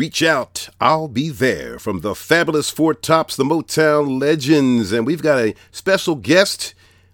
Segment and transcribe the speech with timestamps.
[0.00, 4.92] Reach out, I'll be there from the fabulous Four Tops, the Motown legends.
[4.92, 6.72] And we've got a special guest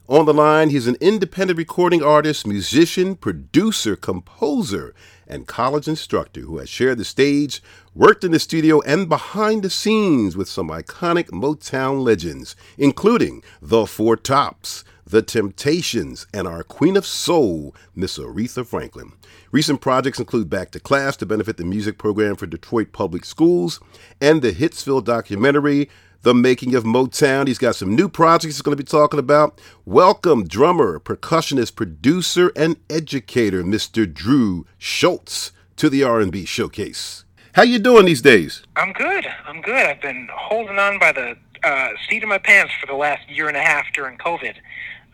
[0.09, 0.71] on the line.
[0.71, 4.95] He's an independent recording artist, musician, producer, composer,
[5.27, 7.61] and college instructor who has shared the stage,
[7.93, 13.85] worked in the studio, and behind the scenes with some iconic Motown legends, including the
[13.85, 14.85] Four Tops.
[15.09, 19.13] The Temptations, and our Queen of Soul, Miss Aretha Franklin.
[19.53, 23.79] Recent projects include Back to Class to benefit the music program for Detroit Public Schools
[24.21, 25.89] and the Hitsville documentary,
[26.23, 27.47] The Making of Motown.
[27.47, 29.61] He's got some new projects he's going to be talking about.
[29.85, 34.13] Welcome, drummer, percussionist, producer, and educator, Mr.
[34.13, 37.25] Drew Schultz, to the R&B Showcase.
[37.53, 38.65] How you doing these days?
[38.75, 39.25] I'm good.
[39.47, 39.87] I'm good.
[39.87, 43.49] I've been holding on by the uh, seat of my pants for the last year
[43.49, 44.55] and a half during COVID.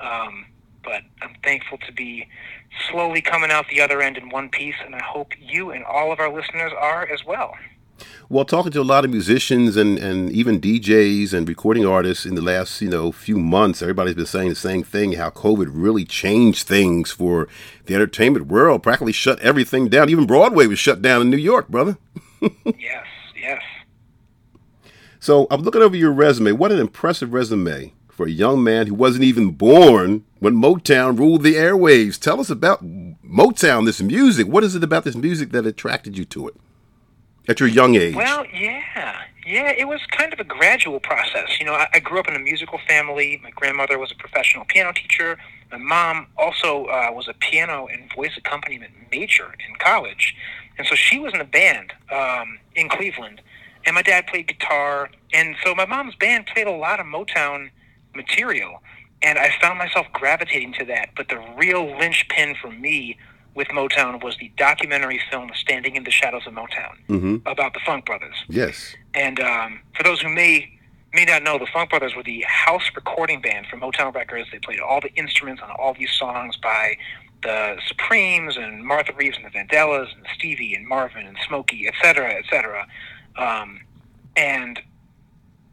[0.03, 0.47] Um,
[0.85, 2.29] but I'm thankful to be
[2.91, 6.13] slowly coming out the other end in one piece, and I hope you and all
[6.13, 7.55] of our listeners are as well.
[8.29, 12.35] Well, talking to a lot of musicians and, and even DJs and recording artists in
[12.35, 16.05] the last you know few months, everybody's been saying the same thing: how COVID really
[16.05, 17.47] changed things for
[17.87, 20.09] the entertainment world, practically shut everything down.
[20.09, 21.99] Even Broadway was shut down in New York, brother.
[22.65, 23.07] yes,
[23.41, 23.63] yes.
[25.21, 26.53] So I'm looking over your resume.
[26.53, 31.43] What an impressive resume for a young man who wasn't even born when Motown ruled
[31.43, 32.19] the airwaves.
[32.19, 34.47] Tell us about Motown, this music.
[34.47, 36.55] What is it about this music that attracted you to it
[37.49, 38.15] at your young age?
[38.15, 39.23] Well, yeah.
[39.45, 41.59] Yeah, it was kind of a gradual process.
[41.59, 43.41] You know, I, I grew up in a musical family.
[43.43, 45.37] My grandmother was a professional piano teacher.
[45.73, 50.37] My mom also uh, was a piano and voice accompaniment major in college.
[50.79, 53.41] And so she was in a band um, in Cleveland.
[53.85, 55.11] And my dad played guitar.
[55.33, 57.71] And so my mom's band played a lot of Motown
[58.15, 58.83] material.
[59.23, 61.11] And I found myself gravitating to that.
[61.17, 63.19] But the real linchpin for me
[63.55, 67.37] with Motown was the documentary film Standing in the Shadows of Motown mm-hmm.
[67.47, 68.35] about the Funk Brothers.
[68.49, 68.95] Yes.
[69.15, 70.79] And um, for those who may
[71.15, 74.49] may not know, the Funk Brothers were the house recording band for Motown Records.
[74.51, 76.97] They played all the instruments on all these songs by
[77.43, 81.95] the Supremes and Martha Reeves and the Vandellas and Stevie and Marvin and Smokey, et
[82.01, 82.87] cetera, et cetera.
[83.37, 83.81] Um,
[84.37, 84.81] and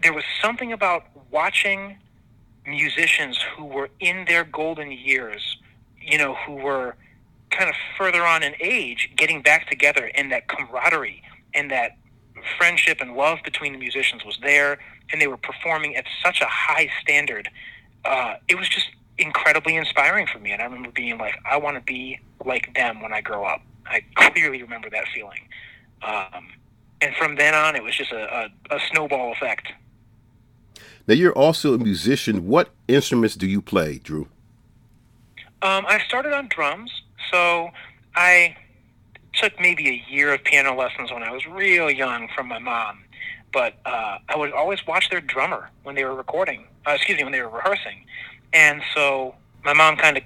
[0.03, 1.97] there was something about watching
[2.69, 5.57] musicians who were in their golden years,
[6.01, 6.95] you know, who were
[7.51, 11.21] kind of further on in age, getting back together, and that camaraderie
[11.53, 11.97] and that
[12.57, 14.77] friendship and love between the musicians was there,
[15.11, 17.49] and they were performing at such a high standard.
[18.05, 21.75] Uh, it was just incredibly inspiring for me, and I remember being like, I want
[21.75, 23.61] to be like them when I grow up.
[23.85, 25.47] I clearly remember that feeling.
[26.01, 26.47] Um,
[27.01, 29.67] and from then on, it was just a, a, a snowball effect.
[31.09, 32.45] Now you're also a musician.
[32.45, 34.27] What instruments do you play, Drew?
[35.63, 36.91] Um, I started on drums,
[37.31, 37.69] so
[38.15, 38.55] I
[39.33, 42.99] took maybe a year of piano lessons when I was real young from my mom.
[43.51, 46.67] But uh, I would always watch their drummer when they were recording.
[46.85, 48.05] Uh, excuse me, when they were rehearsing,
[48.53, 49.33] and so
[49.65, 50.23] my mom kind of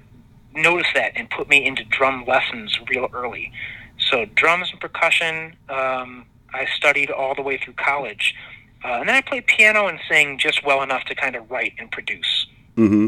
[0.54, 3.54] noticed that and put me into drum lessons real early.
[3.98, 8.36] So drums and percussion, um, I studied all the way through college.
[8.84, 11.74] Uh, and then I played piano and sang just well enough to kind of write
[11.78, 12.48] and produce.
[12.76, 13.08] Mm-hmm.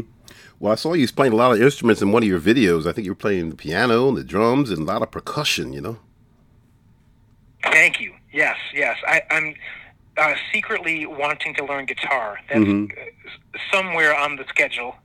[0.58, 2.86] Well, I saw you playing a lot of instruments in one of your videos.
[2.86, 5.72] I think you were playing the piano and the drums and a lot of percussion,
[5.72, 5.98] you know?
[7.62, 8.14] Thank you.
[8.32, 8.96] Yes, yes.
[9.06, 9.54] I, am
[10.16, 12.38] uh, secretly wanting to learn guitar.
[12.48, 12.96] That's mm-hmm.
[13.70, 14.96] somewhere on the schedule.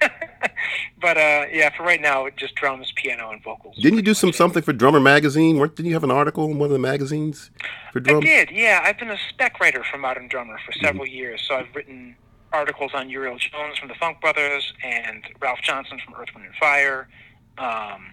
[1.00, 3.76] but uh, yeah, for right now, it just drums, piano, and vocals.
[3.76, 5.58] Didn't you do some something for Drummer Magazine?
[5.58, 7.50] didn't you have an article in one of the magazines
[7.92, 8.24] for drums?
[8.24, 8.50] I did.
[8.50, 10.84] Yeah, I've been a spec writer for Modern Drummer for mm-hmm.
[10.84, 11.14] several mm-hmm.
[11.14, 12.16] years, so I've written
[12.52, 16.54] articles on Uriel Jones from the Funk Brothers and Ralph Johnson from Earth, Wind and
[16.56, 17.08] Fire.
[17.58, 18.12] Um,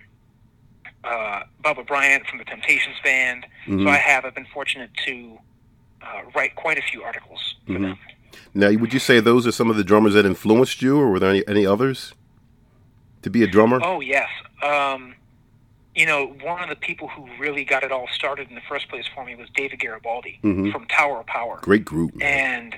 [1.03, 3.45] uh, Bubba Bryant from the Temptations Band.
[3.65, 3.85] Mm-hmm.
[3.85, 4.25] So I have.
[4.25, 5.37] I've been fortunate to
[6.01, 7.83] uh, write quite a few articles for mm-hmm.
[7.83, 7.99] them.
[8.53, 11.19] Now, would you say those are some of the drummers that influenced you, or were
[11.19, 12.13] there any, any others
[13.21, 13.79] to be a drummer?
[13.83, 14.29] Oh yes.
[14.63, 15.15] Um,
[15.95, 18.87] you know, one of the people who really got it all started in the first
[18.89, 20.71] place for me was David Garibaldi mm-hmm.
[20.71, 21.59] from Tower of Power.
[21.61, 22.15] Great group.
[22.15, 22.27] Man.
[22.27, 22.77] And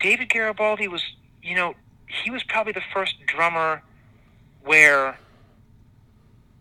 [0.00, 1.02] David Garibaldi was,
[1.42, 1.74] you know,
[2.06, 3.82] he was probably the first drummer
[4.64, 5.08] where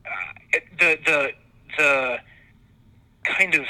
[0.05, 1.31] uh, the the
[1.77, 2.17] the
[3.23, 3.65] kind of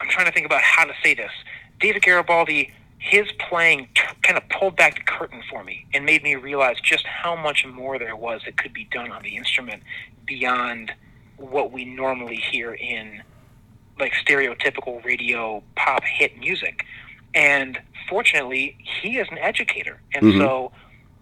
[0.00, 1.30] I'm trying to think about how to say this.
[1.80, 2.72] David Garibaldi
[3.04, 6.80] his playing t- kind of pulled back the curtain for me and made me realize
[6.80, 9.82] just how much more there was that could be done on the instrument
[10.24, 10.90] beyond
[11.36, 13.22] what we normally hear in
[14.00, 16.86] like stereotypical radio pop hit music.
[17.34, 17.78] And
[18.08, 20.00] fortunately, he is an educator.
[20.14, 20.40] And mm-hmm.
[20.40, 20.72] so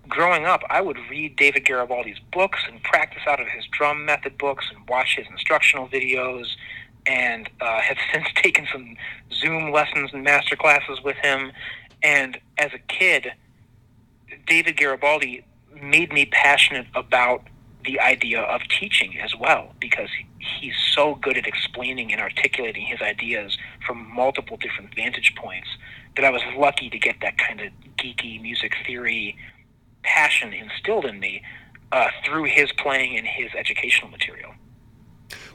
[0.06, 4.38] growing up, I would read David Garibaldi's books and practice out of his drum method
[4.38, 6.46] books and watch his instructional videos
[7.07, 8.97] and uh, have since taken some
[9.33, 11.53] Zoom lessons and master classes with him.
[12.03, 13.33] And as a kid,
[14.47, 15.45] David Garibaldi
[15.81, 17.47] made me passionate about
[17.85, 20.09] the idea of teaching as well because
[20.39, 25.69] he's so good at explaining and articulating his ideas from multiple different vantage points
[26.17, 29.37] that I was lucky to get that kind of geeky music theory
[30.03, 31.43] passion instilled in me
[31.91, 34.53] uh, through his playing and his educational material.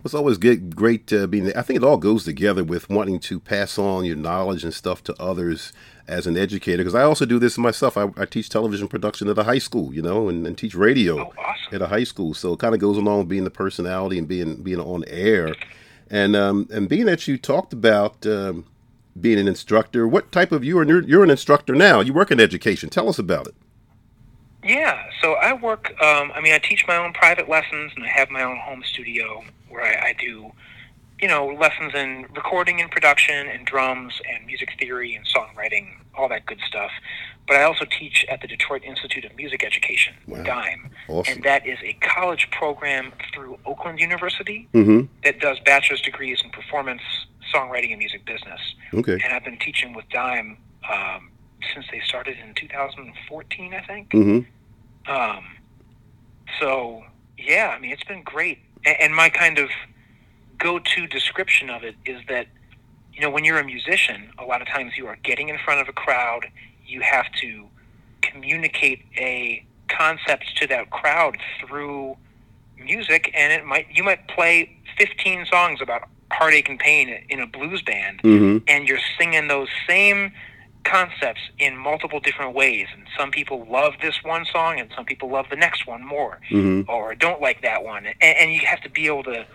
[0.04, 1.56] It's always good, great uh, being.
[1.56, 5.04] I think it all goes together with wanting to pass on your knowledge and stuff
[5.06, 5.74] to others
[6.08, 6.78] as an educator.
[6.78, 7.98] Because I also do this myself.
[7.98, 11.20] I, I, teach television production at a high school, you know, and, and teach radio
[11.20, 11.76] oh, awesome.
[11.76, 12.34] at a high school.
[12.34, 15.56] So it kind of goes along with being the personality and being being on air,
[16.10, 18.26] and um, and being that you talked about.
[18.26, 18.66] Um,
[19.20, 20.86] being an instructor, what type of you are?
[20.86, 22.02] You're, you're an instructor now.
[22.02, 22.88] You work in education.
[22.92, 23.56] Tell us about it.
[24.64, 25.92] Yeah, so I work.
[26.02, 28.84] Um, I mean, I teach my own private lessons, and I have my own home
[28.84, 30.52] studio where I, I do,
[31.20, 36.30] you know, lessons in recording and production, and drums, and music theory, and songwriting, all
[36.30, 36.92] that good stuff.
[37.48, 40.44] But I also teach at the Detroit Institute of Music Education, wow.
[40.44, 41.36] DIME, awesome.
[41.36, 45.06] and that is a college program through Oakland University mm-hmm.
[45.24, 47.02] that does bachelor's degrees in performance,
[47.54, 48.60] songwriting, and music business.
[48.94, 49.14] Okay.
[49.14, 50.58] And I've been teaching with DIME.
[50.90, 51.32] Um,
[51.74, 54.10] since they started in 2014, I think.
[54.12, 55.12] Mm-hmm.
[55.12, 55.46] Um,
[56.60, 57.04] so
[57.38, 58.60] yeah, I mean, it's been great.
[58.88, 59.70] And, my kind of
[60.58, 62.48] go-to description of it is that
[63.14, 65.82] you know when you're a musician, a lot of times you are getting in front
[65.82, 66.48] of a crowd.
[66.86, 67.68] You have to
[68.22, 72.18] communicate a concept to that crowd through
[72.78, 77.48] music, and it might you might play 15 songs about heartache and pain in a
[77.48, 78.58] blues band, mm-hmm.
[78.68, 80.32] and you're singing those same
[80.90, 82.88] concepts in multiple different ways.
[82.94, 86.40] And some people love this one song, and some people love the next one more,
[86.50, 86.90] mm-hmm.
[86.90, 88.06] or don't like that one.
[88.06, 89.46] And, and, you have to be able to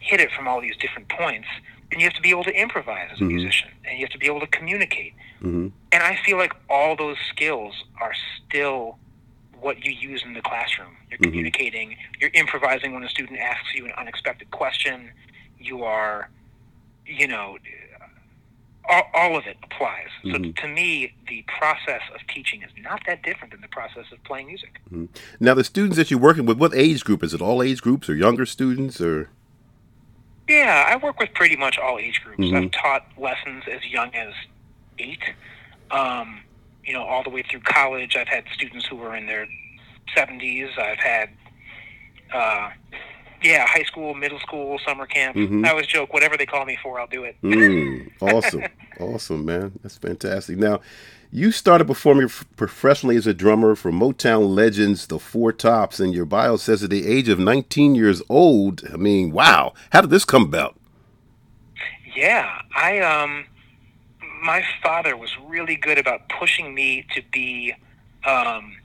[0.00, 1.48] hit it from all these different points.
[1.92, 3.34] And you have to be able to improvise as a mm-hmm.
[3.34, 5.12] musician, and you have to be able to communicate.
[5.38, 5.68] Mm-hmm.
[5.92, 8.12] And I feel like all those skills are
[8.46, 8.98] still
[9.60, 10.96] what you use in the classroom.
[11.10, 11.30] You're Mm-hmm.
[11.30, 15.10] communicating, you're improvising when a student asks you an unexpected question,
[15.58, 16.30] you are,
[17.04, 17.58] you know,
[18.88, 20.08] all, all of it applies.
[20.24, 20.44] Mm-hmm.
[20.44, 24.22] So to me, the process of teaching is not that different than the process of
[24.24, 24.80] playing music.
[24.92, 25.06] Mm-hmm.
[25.38, 27.40] Now, the students that you're working with, what age group is it?
[27.40, 29.30] All age groups or younger students or?
[30.48, 32.40] Yeah, I work with pretty much all age groups.
[32.40, 32.56] Mm-hmm.
[32.56, 34.32] I've taught lessons as young as
[34.98, 35.22] eight,
[35.90, 36.40] um,
[36.84, 38.16] you know, all the way through college.
[38.16, 39.46] I've had students who were in their
[40.16, 40.76] 70s.
[40.78, 41.30] I've had
[42.32, 42.70] uh,
[43.42, 45.36] yeah, high school, middle school, summer camp.
[45.36, 45.64] Mm-hmm.
[45.64, 47.36] I always joke, whatever they call me for, I'll do it.
[47.42, 48.64] Mm, awesome,
[48.98, 49.72] awesome, man.
[49.82, 50.58] That's fantastic.
[50.58, 50.80] Now,
[51.32, 56.24] you started performing professionally as a drummer for Motown legends, the Four Tops, and your
[56.24, 58.82] bio says at the age of 19 years old.
[58.92, 59.74] I mean, wow!
[59.92, 60.76] How did this come about?
[62.14, 63.46] Yeah, I um,
[64.42, 67.74] my father was really good about pushing me to be
[68.24, 68.76] um,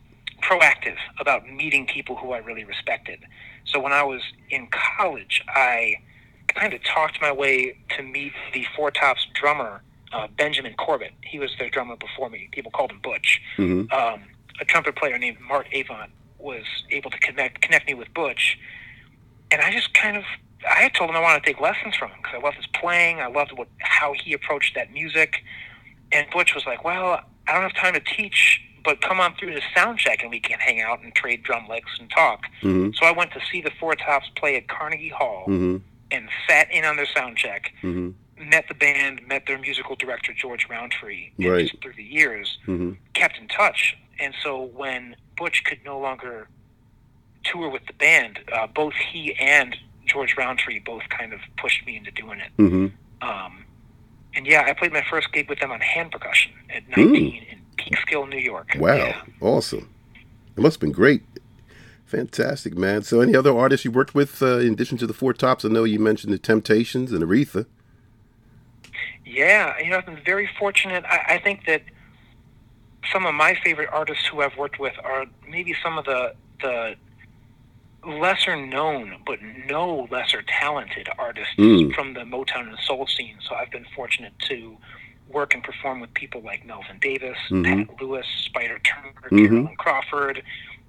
[0.42, 3.20] proactive about meeting people who I really respected.
[3.66, 4.68] So when I was in
[4.98, 5.96] college, I
[6.48, 9.82] kind of talked my way to meet the Four Tops drummer,
[10.14, 11.14] uh, Benjamin Corbett.
[11.24, 12.50] He was their drummer before me.
[12.52, 13.42] People called him Butch.
[13.58, 13.94] Mm-hmm.
[13.94, 14.24] Um,
[14.60, 18.58] a trumpet player named Mark Avant was able to connect connect me with Butch,
[19.52, 20.24] and I just kind of
[20.70, 22.68] I had told him I wanted to take lessons from him because I loved his
[22.68, 23.20] playing.
[23.20, 25.44] I loved what how he approached that music.
[26.12, 29.54] And Butch was like, "Well, I don't have time to teach but come on through
[29.54, 32.44] to sound check and we can hang out and trade drum licks and talk.
[32.62, 32.92] Mm-hmm.
[32.94, 35.78] So I went to see the Four Tops play at Carnegie Hall mm-hmm.
[36.12, 37.74] and sat in on their sound check.
[37.82, 38.12] Mm-hmm.
[38.50, 41.82] Met the band, met their musical director George Roundtree, and right.
[41.82, 42.92] through the years mm-hmm.
[43.14, 43.98] kept in touch.
[44.20, 46.48] And so when Butch could no longer
[47.44, 49.76] tour with the band, uh, both he and
[50.06, 52.52] George Roundtree both kind of pushed me into doing it.
[52.58, 53.28] Mm-hmm.
[53.28, 53.66] Um,
[54.36, 57.55] and yeah, I played my first gig with them on hand percussion at 19 Mm.
[57.78, 58.72] Peekskill, New York.
[58.78, 59.22] Wow, Yeah.
[59.42, 59.90] awesome!
[60.58, 61.24] It must have been great.
[62.06, 63.02] Fantastic, man.
[63.04, 65.66] So, any other artists you worked with uh, in addition to the Four Tops?
[65.66, 67.66] I know you mentioned the Temptations and Aretha.
[69.26, 71.04] Yeah, you know, I've been very fortunate.
[71.06, 71.82] I, I think that
[73.12, 76.96] some of my favorite artists who I've worked with are maybe some of the the
[78.08, 81.94] lesser known but no lesser talented artists Mm.
[81.96, 83.36] from the Motown and soul scene.
[83.48, 84.78] So I've been fortunate to
[85.28, 87.88] work and perform with people like Melvin Davis, Mhm.
[87.88, 89.48] Pat Lewis, Spider Turner, Mhm.
[89.48, 90.44] Carolyn Crawford,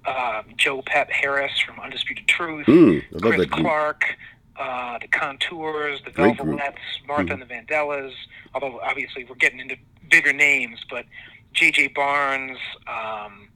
[0.05, 3.45] um, Joe Pep Harris from Undisputed Truth, Mm, Chris.
[3.49, 4.15] Clark,
[4.55, 6.11] uh, the Contours, the.
[6.11, 7.33] Velvets, Martha Mhm.
[7.33, 8.13] and the Vandellas.
[8.53, 9.75] Although obviously we're getting into
[10.09, 11.05] bigger names, but
[11.53, 11.87] J.J.
[11.87, 12.57] Barnes.
[12.87, 13.49] Um,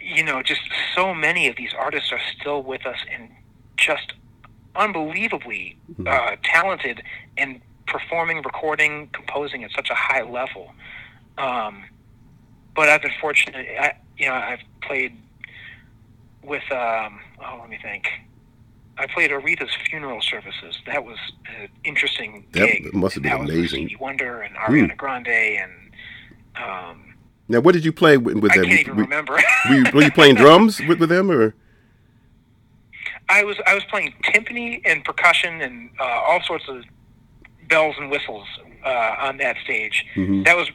[0.00, 0.62] you know, just
[0.94, 3.30] so many of these artists are still with us and
[3.76, 4.14] just
[4.74, 7.02] unbelievably uh, talented
[7.36, 10.72] and performing, recording, composing at such a high level.
[11.38, 11.84] Um,
[12.76, 13.66] but I've been fortunate.
[13.80, 15.16] I, you know, I've played
[16.42, 16.62] with.
[16.70, 18.08] Um, oh, let me think.
[19.00, 20.76] I played Aretha's funeral services.
[20.86, 21.18] That was
[21.60, 22.94] an interesting That gig.
[22.94, 23.86] must have been that amazing.
[23.86, 25.72] Stevie Wonder and Ariana Grande and.
[26.56, 27.14] Um,
[27.48, 28.64] Now, what did you play with, with I them?
[28.66, 29.38] can't even were, remember.
[29.68, 31.54] were you, were you playing drums with, with them, or
[33.28, 36.82] I was I was playing timpani and percussion and uh, all sorts of
[37.68, 38.46] bells and whistles
[38.84, 40.04] uh, on that stage.
[40.16, 40.44] Mhm.
[40.44, 40.68] That was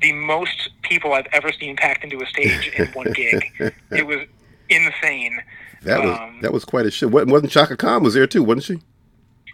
[0.00, 3.44] the most people I've ever seen packed into a stage in one gig.
[3.90, 4.20] It was
[4.68, 5.40] insane.
[5.82, 7.08] that was Um, that was quite a show.
[7.08, 8.78] Wa- Wasn't Chaka Khan was there too, wasn't she?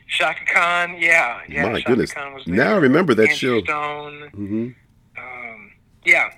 [0.08, 1.64] Chaka Khan, yeah, yeah.
[1.70, 2.12] My Chaka goodness.
[2.12, 3.60] Khan was Now I remember that Angie show.
[3.62, 4.28] Stone.
[4.34, 4.68] hmm
[5.18, 5.72] Um,
[6.04, 6.30] yeah,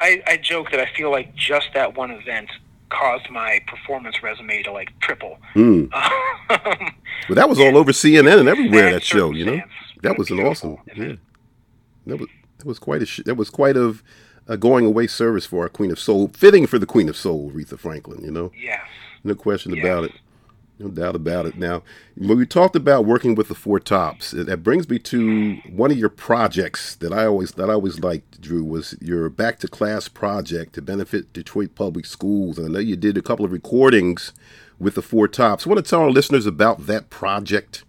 [0.00, 2.50] I, I joke that I feel like just that one event
[2.90, 5.38] caused my performance resume to like triple.
[5.54, 5.88] Mm.
[6.48, 6.94] Um,
[7.28, 8.92] Well, that was all over CNN and everywhere.
[8.92, 9.60] That show, you know.
[10.08, 10.76] That was an awesome.
[10.96, 11.14] Yeah,
[12.06, 14.02] that was that was quite a sh- that was quite of
[14.48, 17.50] a going away service for our Queen of Soul, fitting for the Queen of Soul,
[17.52, 18.24] Aretha Franklin.
[18.24, 18.80] You know, Yes.
[19.24, 19.84] no question Yes.
[19.84, 20.12] about it.
[20.78, 21.56] No doubt about it.
[21.58, 21.82] Now,
[22.16, 25.96] when we talked about working with the Four Tops, that brings me to one of
[25.96, 30.06] your projects that I always that I always liked, Drew, was your Back to Class
[30.08, 32.58] project to benefit Detroit Public Schools.
[32.58, 34.34] And I know you did a couple of recordings
[34.78, 35.66] with the Four Tops.
[35.66, 37.82] want to tell our listeners about that project?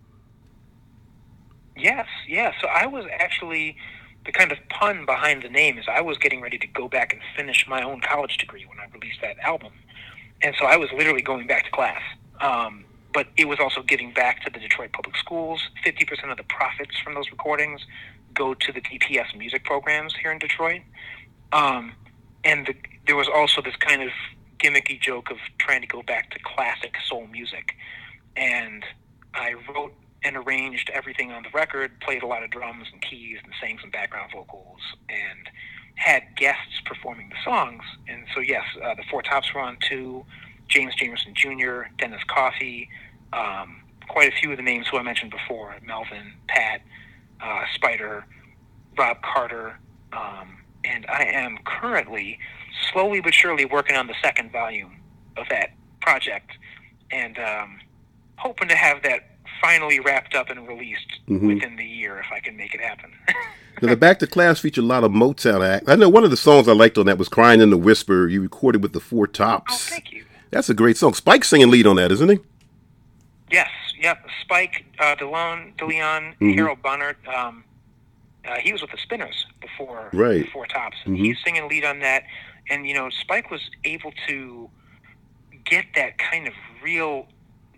[1.78, 2.52] Yes, yeah.
[2.62, 3.78] So I was actually
[4.26, 7.14] the kind of pun behind the name is I was getting ready to go back
[7.14, 9.74] and finish my own college degree when I released that album,
[10.42, 12.02] and so I was literally going back to class.
[12.42, 15.62] Um, but it was also giving back to the Detroit Public Schools.
[15.84, 17.82] Fifty percent of the profits from those recordings
[18.34, 20.82] go to the DPS music programs here in Detroit.
[21.52, 21.94] Um,
[22.44, 22.76] and the,
[23.08, 24.10] there was also this kind of
[24.60, 27.76] gimmicky joke of trying to go back to classic soul music.
[28.36, 28.84] And
[29.34, 29.94] I wrote
[30.24, 33.78] and arranged everything on the record, played a lot of drums and keys, and sang
[33.80, 35.50] some background vocals, and
[35.96, 37.84] had guests performing the songs.
[38.08, 40.26] And so, yes, uh, the Four Tops were on too.
[40.68, 42.90] James Jamerson Jr., Dennis Coffey,
[43.34, 46.82] um, quite a few of the names who I mentioned before: Melvin, Pat,
[47.42, 48.26] uh, Spider,
[48.98, 49.80] Rob Carter,
[50.14, 52.40] um, and I am currently
[52.92, 54.98] slowly but surely working on the second volume
[55.38, 55.72] of that
[56.02, 56.52] project,
[57.12, 57.80] and um,
[58.38, 61.48] hoping to have that finally wrapped up and released Mhm.
[61.56, 63.12] within the year if I can make it happen.
[63.80, 65.88] Now, the Back to Class featured a lot of Motown acts.
[65.88, 68.28] I know one of the songs I liked on that was "Crying in the Whisper."
[68.28, 69.72] You recorded with the Four Tops.
[69.72, 70.26] Oh, thank you.
[70.50, 71.14] That's a great song.
[71.14, 72.40] Spike singing lead on that, isn't he?
[73.52, 74.26] Yes, yep.
[74.42, 76.56] Spike, uh, DeLeon, DeLeon, Mhm.
[76.56, 77.18] Harold Bonhart.
[77.28, 77.64] Um,
[78.48, 80.50] uh, he was with the Spinners before Right.
[80.50, 81.20] Four Tops, and Mhm.
[81.20, 82.24] he's singing lead on that.
[82.72, 84.72] And you know, Spike was able to
[85.66, 87.28] get that kind of real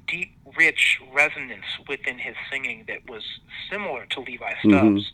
[0.10, 3.24] deep, rich resonance within his singing that was
[3.70, 5.12] similar to Levi Stubbs.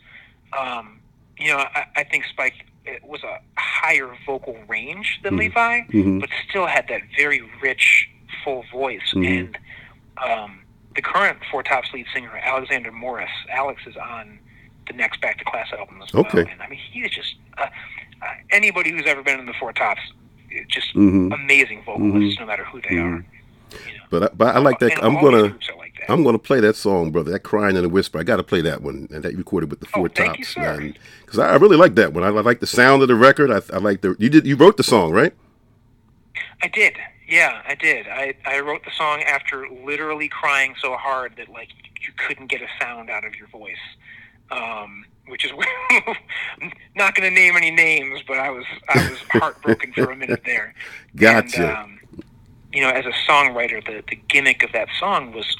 [0.58, 1.00] Um,
[1.38, 2.54] you know, I, I think Spike
[3.02, 5.38] was a higher vocal range than Mhm.
[5.40, 6.20] Levi, Mhm.
[6.20, 8.08] but still had that very rich,
[8.44, 9.12] full voice.
[9.14, 9.38] Mhm.
[9.38, 9.58] And
[10.24, 10.60] um,
[10.94, 14.38] the current Four Tops lead singer, Alexander Morris, Alex is on
[14.86, 16.24] the next Back to Class album as well.
[16.26, 16.50] Okay.
[16.50, 17.66] And I mean, he is just uh,
[18.22, 20.00] uh, anybody who's ever been in the Four Tops,
[20.68, 21.34] just Mhm.
[21.34, 23.24] amazing vocalists, no matter who they are.
[23.72, 24.04] You know.
[24.10, 24.92] But I, but I like that.
[24.92, 25.56] And I'm gonna.
[26.08, 27.32] I'm gonna play that song, brother.
[27.32, 28.20] That crying in a whisper.
[28.20, 30.54] I got to play that one, and that recorded with the Oh, Four you, Tops.
[30.54, 32.22] Because I, I really like that one.
[32.22, 33.50] I, I like the sound of the record.
[33.50, 35.32] I, I like the you did you wrote the song, right?
[36.62, 36.94] I did.
[37.28, 38.06] Yeah, I did.
[38.06, 41.70] I, I wrote the song after literally crying so hard that like
[42.00, 43.74] you couldn't get a sound out of your voice.
[44.50, 45.50] Um, which is
[46.94, 50.42] not going to name any names, but I was I was heartbroken for a minute
[50.44, 50.72] there.
[51.16, 51.66] Gotcha.
[51.66, 52.00] And, um,
[52.76, 55.56] you know, as a songwriter, the the gimmick of that song was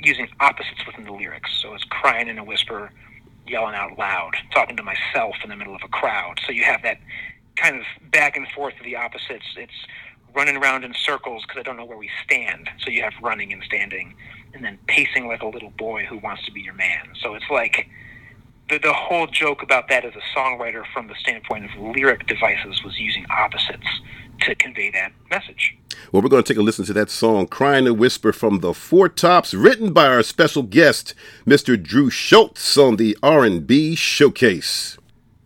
[0.00, 1.48] using opposites within the lyrics.
[1.62, 2.90] So it's crying in a whisper,
[3.46, 6.40] yelling out loud, talking to myself in the middle of a crowd.
[6.44, 6.98] So you have that
[7.54, 9.46] kind of back and forth of the opposites.
[9.56, 9.86] It's
[10.34, 12.68] running around in circles because I don't know where we stand.
[12.80, 14.16] So you have running and standing,
[14.52, 17.12] and then pacing like a little boy who wants to be your man.
[17.22, 17.88] So it's like
[18.68, 22.82] the the whole joke about that as a songwriter from the standpoint of lyric devices
[22.82, 23.86] was using opposites
[24.40, 25.76] to convey that message.
[26.12, 28.74] Well, we're going to take a listen to that song, Crying a Whisper from the
[28.74, 31.14] Four Tops, written by our special guest,
[31.46, 31.80] Mr.
[31.82, 34.98] Drew Schultz on the R&B Showcase.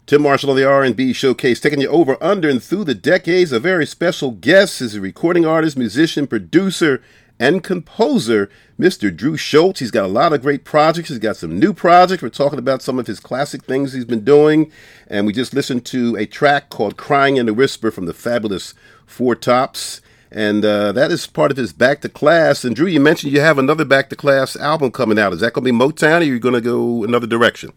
[0.06, 3.52] Tim Marshall on the R&B Showcase, taking you over, under, and through the decades.
[3.52, 7.00] A very special guest is a recording artist, musician, producer,
[7.40, 9.14] and composer, Mr.
[9.14, 9.80] Drew Schultz.
[9.80, 11.08] He's got a lot of great projects.
[11.08, 12.22] He's got some new projects.
[12.22, 14.70] We're talking about some of his classic things he's been doing.
[15.08, 18.74] And we just listened to a track called Crying in a Whisper from the fabulous
[19.06, 20.02] Four Tops.
[20.30, 22.62] and uh, that is part of his Back to Class.
[22.62, 25.32] And Drew, you mentioned you have another Back to Class album coming out.
[25.32, 27.72] Is that going to be Motown, or are you going to go another direction?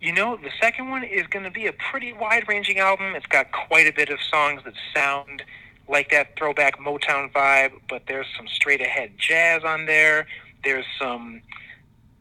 [0.00, 3.14] You know, the second one is going to be a pretty wide-ranging album.
[3.14, 5.44] It's got quite a bit of songs that sound
[5.88, 10.26] like that throwback Motown vibe, but there's some straight-ahead jazz on there.
[10.64, 11.42] There's some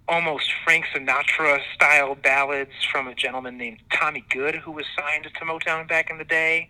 [0.08, 5.46] almost Frank Sinatra style ballads from a gentleman named Tommy Good who was signed to
[5.46, 6.70] Motown back in the day.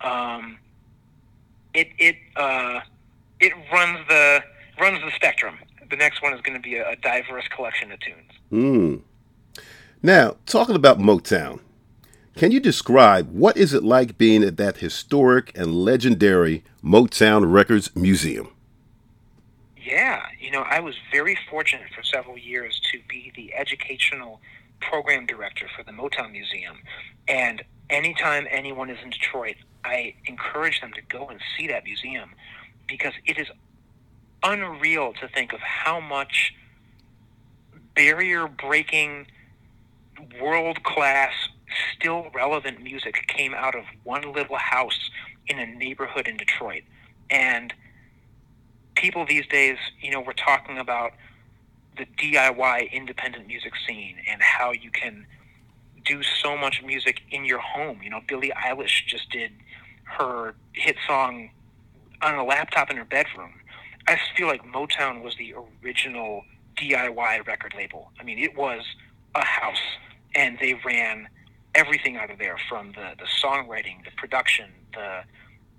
[0.00, 0.58] Um,
[1.74, 2.80] it it uh,
[3.38, 4.42] it runs the
[4.80, 5.56] runs the spectrum.
[5.88, 8.32] The next one is going to be a, a diverse collection of tunes.
[8.52, 9.02] Mm.
[10.02, 11.60] Now, talking about Motown,
[12.36, 17.94] can you describe what is it like being at that historic and legendary Motown Records
[17.94, 18.50] Museum?
[19.76, 24.40] Yeah, you know, I was very fortunate for several years to be the educational
[24.80, 26.78] program director for the Motown Museum.
[27.28, 32.30] And anytime anyone is in Detroit, I encourage them to go and see that museum
[32.86, 33.48] because it is
[34.42, 36.54] unreal to think of how much
[37.94, 39.26] barrier breaking,
[40.40, 41.32] world class,
[41.94, 45.10] still relevant music came out of one little house
[45.46, 46.82] in a neighborhood in Detroit.
[47.30, 47.72] And
[48.94, 51.12] people these days, you know, we're talking about
[51.96, 55.26] the DIY independent music scene and how you can
[56.04, 58.00] do so much music in your home.
[58.02, 59.52] You know, Billie Eilish just did
[60.04, 61.50] her hit song
[62.22, 63.52] on a laptop in her bedroom.
[64.06, 66.44] I feel like Motown was the original
[66.76, 68.10] DIY record label.
[68.18, 68.82] I mean, it was
[69.34, 69.82] a house,
[70.34, 71.28] and they ran
[71.74, 75.22] everything out of there from the, the songwriting, the production, the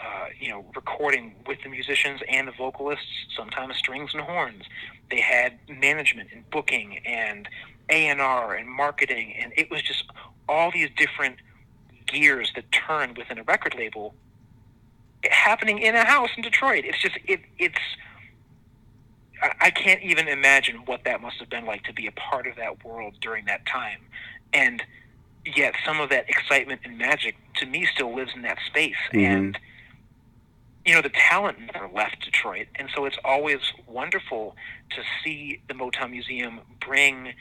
[0.03, 3.05] uh, you know, recording with the musicians and the vocalists,
[3.35, 4.63] sometimes strings and horns.
[5.11, 7.47] They had management and booking and
[7.89, 10.05] A and R and marketing, and it was just
[10.49, 11.37] all these different
[12.07, 14.15] gears that turn within a record label
[15.29, 16.83] happening in a house in Detroit.
[16.85, 17.79] It's just it it's
[19.59, 22.55] I can't even imagine what that must have been like to be a part of
[22.57, 23.99] that world during that time.
[24.53, 24.83] And
[25.45, 28.95] yet some of that excitement and magic to me still lives in that space.
[29.13, 29.19] Mm-hmm.
[29.19, 29.59] And
[30.85, 32.67] you know, the talent never left Detroit.
[32.75, 34.55] And so it's always wonderful
[34.91, 37.33] to see the Motown Museum bring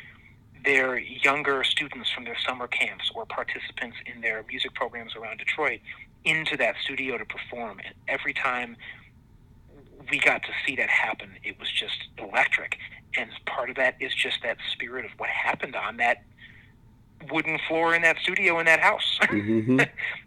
[0.62, 5.81] their younger students from their summer camps or participants in their music programs around Detroit
[6.25, 7.81] into that studio to perform.
[7.81, 8.77] And every time
[10.11, 12.77] we got to see that happen, it was just electric.
[13.16, 16.25] And part of that is just that spirit of what happened on that
[17.30, 19.18] wooden floor in that studio in that house.
[19.30, 19.80] Mm-hmm.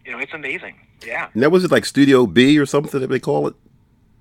[0.06, 0.75] you know, it's amazing.
[1.06, 1.29] Yeah.
[1.34, 3.56] And that was it like Studio B or something that they call it?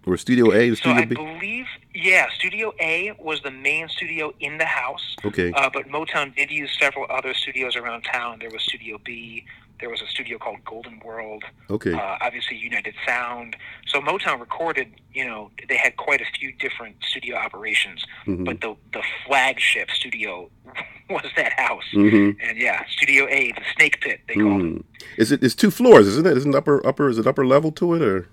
[0.04, 1.14] Or Studio A, Studio so I B?
[1.14, 5.16] believe, yeah, Studio A was the main studio in the house.
[5.24, 5.52] Okay.
[5.52, 8.38] Uh, but Motown did use several other studios around town.
[8.40, 9.44] There was Studio B.
[9.82, 11.42] There was a studio called Golden World.
[11.68, 11.92] Okay.
[11.92, 13.56] Uh, obviously, United Sound.
[13.88, 14.92] So Motown recorded.
[15.12, 18.44] You know, they had quite a few different studio operations, mm-hmm.
[18.44, 20.48] but the the flagship studio
[21.10, 21.82] was that house.
[21.92, 22.40] Mm-hmm.
[22.48, 24.60] And yeah, Studio A, the Snake Pit, they mm-hmm.
[24.60, 25.04] called it.
[25.18, 25.42] Is it?
[25.42, 26.36] It's two floors, isn't it?
[26.36, 27.08] Isn't upper upper?
[27.08, 28.28] Is it upper level to it or?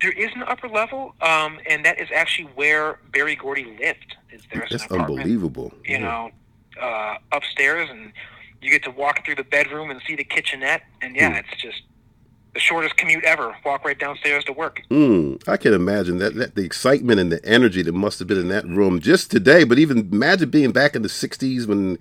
[0.00, 4.16] There is an upper level, um, and that is actually where Berry Gordy lived.
[4.32, 4.66] Is there?
[4.68, 5.72] That's unbelievable.
[5.84, 5.98] You yeah.
[6.00, 6.30] know,
[6.80, 8.12] uh, upstairs, and
[8.62, 11.40] you get to walk through the bedroom and see the kitchenette, and yeah, mm.
[11.40, 11.82] it's just
[12.54, 13.54] the shortest commute ever.
[13.64, 14.82] Walk right downstairs to work.
[14.90, 18.38] Mm, I can imagine that, that the excitement and the energy that must have been
[18.38, 19.64] in that room just today.
[19.64, 21.98] But even imagine being back in the '60s when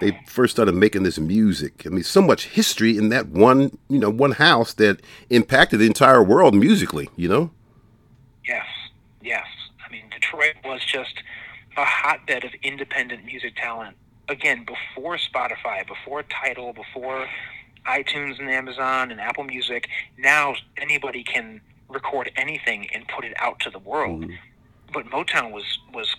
[0.00, 1.86] they first started making this music.
[1.86, 5.86] I mean, so much history in that one, you know, one house that impacted the
[5.86, 7.08] entire world musically.
[7.16, 7.50] You know.
[8.46, 8.66] Yes.
[9.22, 9.46] Yes.
[9.86, 11.22] I mean, Detroit was just
[11.76, 13.96] a hotbed of independent music talent
[14.30, 17.26] again before Spotify, before Tidal, before
[17.86, 19.88] iTunes and Amazon and Apple Music.
[20.16, 24.22] Now anybody can record anything and put it out to the world.
[24.22, 24.34] Mm-hmm.
[24.92, 26.16] But Motown was was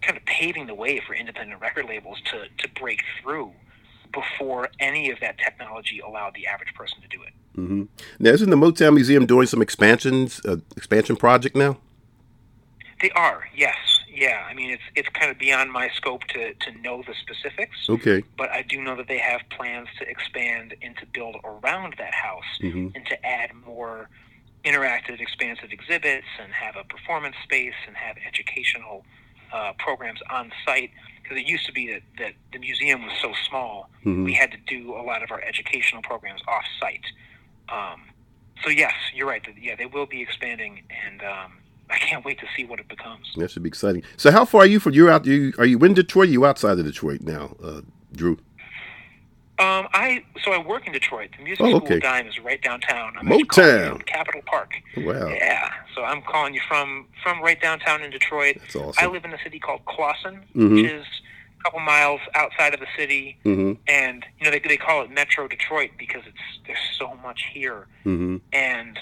[0.00, 3.52] kind of paving the way for independent record labels to to break through
[4.12, 7.32] before any of that technology allowed the average person to do it.
[7.56, 7.82] Mm-hmm.
[8.18, 11.78] Now, isn't the Motown Museum doing some expansions, uh, expansion project now?
[13.00, 13.76] They are, yes.
[14.14, 17.88] Yeah, I mean it's it's kind of beyond my scope to, to know the specifics.
[17.88, 18.22] Okay.
[18.36, 22.12] But I do know that they have plans to expand and to build around that
[22.12, 22.88] house mm-hmm.
[22.94, 24.10] and to add more
[24.64, 29.04] interactive, expansive exhibits and have a performance space and have educational
[29.52, 30.90] uh, programs on site.
[31.22, 34.24] Because it used to be that, that the museum was so small, mm-hmm.
[34.24, 37.06] we had to do a lot of our educational programs off site.
[37.68, 38.02] Um,
[38.62, 39.42] so yes, you're right.
[39.58, 41.22] Yeah, they will be expanding and.
[41.22, 41.52] Um,
[41.92, 43.26] I can't wait to see what it becomes.
[43.36, 44.02] That should be exciting.
[44.16, 44.94] So, how far are you from?
[44.94, 45.26] You're out.
[45.26, 46.28] You are you in Detroit?
[46.28, 47.82] Are you outside of Detroit now, uh,
[48.14, 48.38] Drew?
[49.58, 51.30] Um, I so I work in Detroit.
[51.36, 52.00] The music Oh, school okay.
[52.00, 53.14] DIME is right downtown.
[53.18, 54.06] I'm actually calling you Motown.
[54.06, 54.70] Capitol Park.
[54.96, 55.28] Wow.
[55.28, 58.56] Yeah, so I'm calling you from from right downtown in Detroit.
[58.58, 58.94] That's awesome.
[59.04, 60.74] I live in a city called Clawson, Mhm.
[60.82, 61.06] which is
[61.60, 63.72] a couple miles outside of the city, Mm-hmm.
[63.86, 67.86] and you know they they call it Metro Detroit because it's there's so much here,
[68.06, 68.38] Mm-hmm.
[68.54, 68.98] and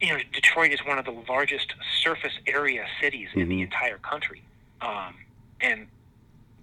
[0.00, 3.64] you know Detroit is one of the largest surface area cities in the Mhm.
[3.64, 4.42] entire country,
[4.80, 5.14] um,
[5.60, 5.88] and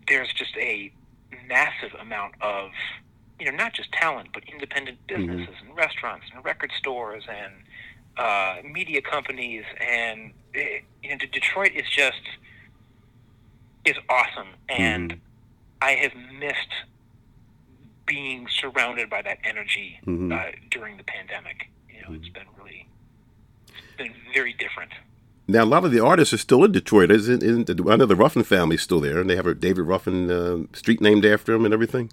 [0.08, 0.92] there's just a
[1.48, 2.72] massive amount of
[3.40, 7.54] you know not just talent but independent businesses and restaurants and record stores and
[8.18, 12.22] uh, media companies and eh, you know Detroit is just
[13.86, 15.20] is awesome and Mhm.
[15.82, 16.74] I have missed
[18.06, 20.32] being surrounded by that energy Mhm.
[20.32, 21.70] uh, during the pandemic.
[21.90, 22.34] You know, it's Mm-hmm.
[22.34, 22.86] been really
[23.98, 24.92] been very different.
[25.48, 27.12] Now, a lot of the artists are still in Detroit.
[27.12, 30.32] Isn't, isn't I know the Ruffin family's still there, and they have a David Ruffin
[30.32, 32.12] uh, street named after him and everything.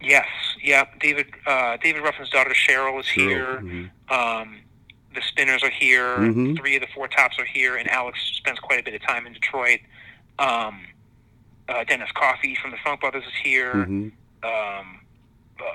[0.00, 0.26] Yes,
[0.62, 0.84] yeah.
[1.00, 3.60] David uh, David Ruffin's daughter Cheryl is here.
[3.62, 3.90] Mhm.
[4.10, 4.60] Um,
[5.14, 6.16] the Spinners are here.
[6.18, 6.58] Mhm.
[6.58, 9.26] Three of the Four Tops are here, and Alex spends quite a bit of time
[9.26, 9.80] in Detroit.
[10.38, 10.80] Um,
[11.68, 13.72] uh, Dennis Coffey from the Funk Brothers is here.
[13.74, 14.12] Mhm.
[14.42, 15.00] Um,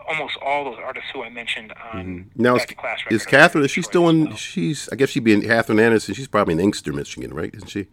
[0.08, 2.26] almost all those artists who I mentioned on Mhm.
[2.36, 3.63] Now, is, Class is Katherine?
[3.65, 4.26] Is she still in?
[4.26, 4.36] well.
[4.36, 4.89] She's.
[4.92, 6.13] I guess she'd be in Katherine Anderson.
[6.15, 7.54] She's probably in Inkster, Michigan, right?
[7.54, 7.88] Isn't she?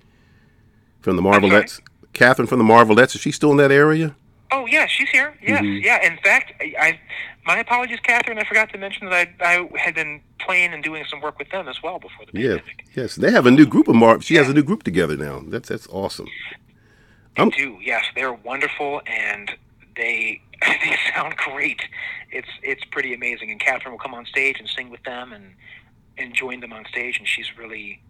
[1.01, 1.23] From the?
[1.23, 1.81] Marvelettes.
[2.13, 3.15] Katherine from the Marvelettes.
[3.15, 4.17] Is she still in that area?
[4.51, 5.35] Oh yeah, she's here.
[5.43, 5.83] Yes, Mhm.
[5.83, 6.05] yeah.
[6.07, 7.01] In fact, I, I
[7.47, 8.39] my apologies, Katherine.
[8.39, 11.51] I forgot to mention that I I had been playing and doing some work with
[11.51, 12.49] them as well before the Yeah.
[12.57, 12.85] pandemic.
[12.95, 13.17] Yes.
[13.17, 14.25] They have a new group of Marv.
[14.25, 15.43] She has a new group together now.
[15.47, 16.29] That's that's awesome.
[17.37, 17.79] They Um, do.
[17.83, 19.51] Yes, they're wonderful and
[19.97, 21.83] they they sound great.
[22.31, 23.51] It's it's pretty amazing.
[23.51, 25.55] And Katherine will come on stage and sing with them and
[26.19, 27.19] and join them on stage.
[27.19, 28.01] And she's really,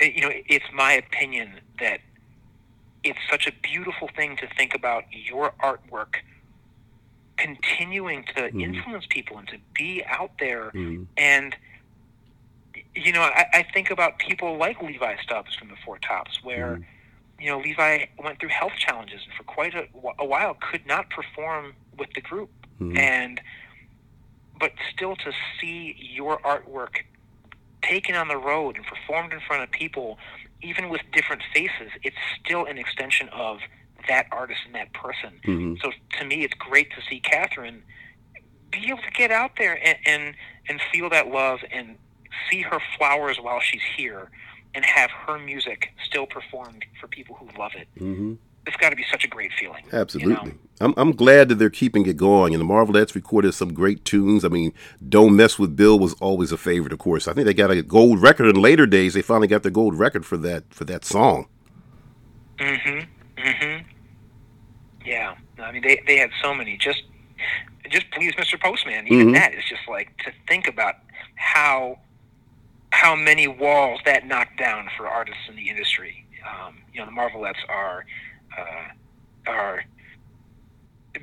[0.00, 2.00] you know, it's my opinion that
[3.04, 6.14] it's such a beautiful thing to think about your artwork
[7.36, 8.62] continuing to Mhm.
[8.62, 11.06] influence people and to be out there Mhm.
[11.16, 11.56] and
[12.94, 16.76] you know I, I think about people like levi stubbs from the four tops where
[16.76, 16.84] Mhm.
[17.42, 19.84] You know levi went through health challenges and for quite a,
[20.20, 22.50] a while could not perform with the group
[22.80, 22.96] Mhm.
[22.98, 23.40] and
[24.58, 26.98] but still to see your artwork
[27.82, 30.18] taken on the road and performed in front of people
[30.62, 33.58] even with different faces it's still an extension of
[34.08, 35.80] that artist and that person Mhm.
[35.82, 37.82] so to me, it's great to see Katherine
[38.70, 40.34] be able to get out there and, and
[40.68, 41.98] and feel that love and
[42.48, 44.30] see her flowers while she's here
[44.74, 47.88] and have her music still performed for people who love it.
[47.98, 48.38] Mhm.
[48.66, 49.82] It's got to be such a great feeling.
[49.86, 49.98] you know?
[50.00, 50.54] Absolutely.
[50.80, 52.54] I'm, I'm glad that they're keeping it going.
[52.54, 54.44] And the Marvelettes recorded some great tunes.
[54.44, 54.72] I mean,
[55.08, 57.26] Don't Mess with Bill was always a favorite, of course.
[57.26, 59.14] I think they got a gold record in later days.
[59.14, 61.46] They finally got their gold record for that for that song.
[62.58, 63.00] Mm-hmm.
[63.42, 63.86] Mm-hmm.
[65.04, 65.34] Yeah.
[65.58, 66.76] I mean, they they had so many.
[66.76, 67.02] Just
[67.90, 68.60] just please, Mr.
[68.60, 69.06] Postman.
[69.08, 69.34] Even Mhm.
[69.34, 70.94] that is just like to think about
[71.34, 71.98] how
[72.92, 76.24] how many walls that knocked down for artists in the industry.
[76.46, 78.04] Um, you know, the Marvelettes are
[78.56, 79.84] uh, are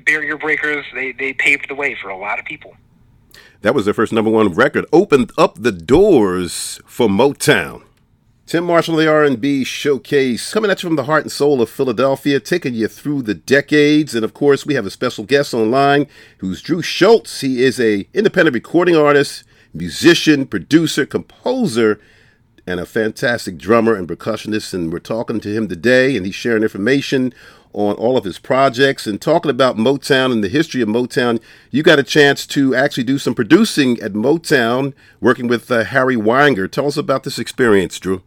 [0.04, 0.84] barrier breakers.
[0.94, 2.76] They they paved the way for a lot of people.
[3.62, 4.86] That was their first number one record.
[4.92, 7.82] Opened up the doors for Motown.
[8.46, 12.40] Tim Marshall, the R&B Showcase, coming at you from the heart and soul of Philadelphia,
[12.40, 14.12] taking you through the decades.
[14.12, 17.42] And of course, we have a special guest online who's Drew Schultz.
[17.42, 22.00] He is a independent recording artist, musician, producer, composer,
[22.66, 24.74] and a fantastic drummer and percussionist.
[24.74, 27.32] And we're talking to him today, and he's sharing information
[27.72, 31.40] on all of his projects and talking about Motown and the history of Motown.
[31.70, 36.16] You got a chance to actually do some producing at Motown, working with uh, Harry
[36.16, 36.70] Weinger.
[36.70, 38.22] Tell us about this experience, Drew.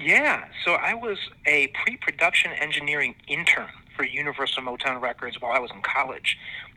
[0.00, 5.70] Yeah, so I was a pre-production engineering intern for Universal Motown Records while I was
[5.70, 6.36] in college.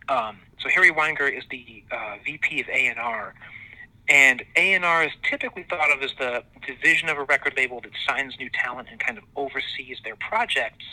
[0.10, 3.34] Um, so Harry Weinger is the uh, VP of A&R,
[4.10, 8.36] and A&R is typically thought of as the division of a record label that signs
[8.40, 10.86] new talent and kind of oversees their projects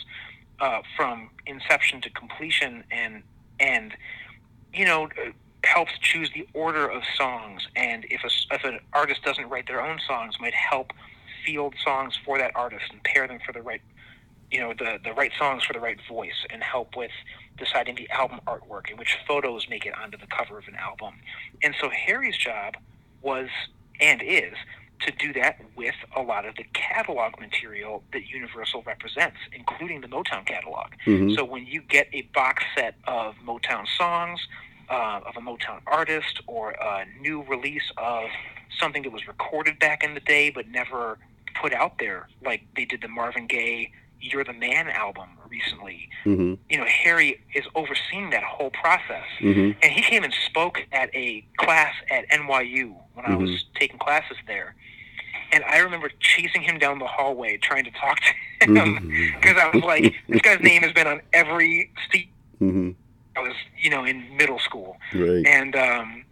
[0.59, 3.23] uh, from inception to completion, and
[3.59, 3.93] and
[4.71, 5.09] you know
[5.63, 9.81] helps choose the order of songs, and if a, if an artist doesn't write their
[9.81, 10.93] own songs, might help
[11.43, 13.81] field songs for that artist and pair them for the right
[14.51, 17.11] you know the the right songs for the right voice and help with
[17.57, 21.13] deciding the album artwork and which photos make it onto the cover of an album
[21.63, 22.75] and so harry's job
[23.21, 23.49] was
[23.99, 24.53] and is
[24.99, 30.07] to do that with a lot of the catalog material that universal represents including the
[30.07, 31.35] motown catalog Mhm.
[31.35, 34.47] so when you get a box set of motown songs
[34.89, 38.29] uh, of a motown artist or a new release of
[38.79, 41.17] something that was recorded back in the day but never
[41.61, 46.55] put out there, like they did the Marvin Gaye "You're the Man" album recently, mm-hmm.
[46.69, 49.25] you know, Harry is overseeing that whole process.
[49.39, 49.79] Mm-hmm.
[49.81, 53.77] And he came and spoke at a class at NYU when I was mm-hmm.
[53.79, 54.75] taking classes there.
[55.51, 59.59] And I remember chasing him down the hallway trying to talk to him because mm-hmm.
[59.59, 62.29] I was like, this guy's name has been on every seat.
[62.61, 62.91] Mm-hmm.
[63.35, 64.97] I was, you know, in middle school.
[65.13, 65.45] Right.
[65.45, 66.23] And um,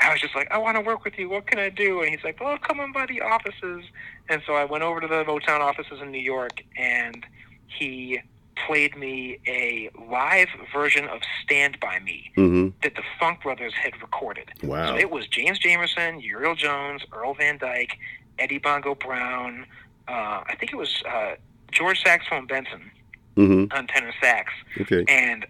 [0.00, 1.28] I was just like, I want to work with you.
[1.28, 2.00] What can I do?
[2.00, 3.84] And he's like, well, come on by the offices.
[4.28, 7.26] And so I went over to the Motown offices in New York, and
[7.66, 8.20] he
[8.66, 12.68] played me a live version of Stand By Me mm-hmm.
[12.82, 14.50] that the Funk Brothers had recorded.
[14.62, 14.88] Wow.
[14.88, 17.98] So it was James Jamerson, Uriel Jones, Earl Van Dyke,
[18.38, 19.66] Eddie Bongo Brown.
[20.08, 21.34] Uh, I think it was uh,
[21.70, 22.90] George Saxophone Benson
[23.36, 23.76] mm-hmm.
[23.76, 24.52] on tenor sax.
[24.80, 25.04] Okay.
[25.08, 25.46] And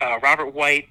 [0.00, 0.88] uh, Robert White.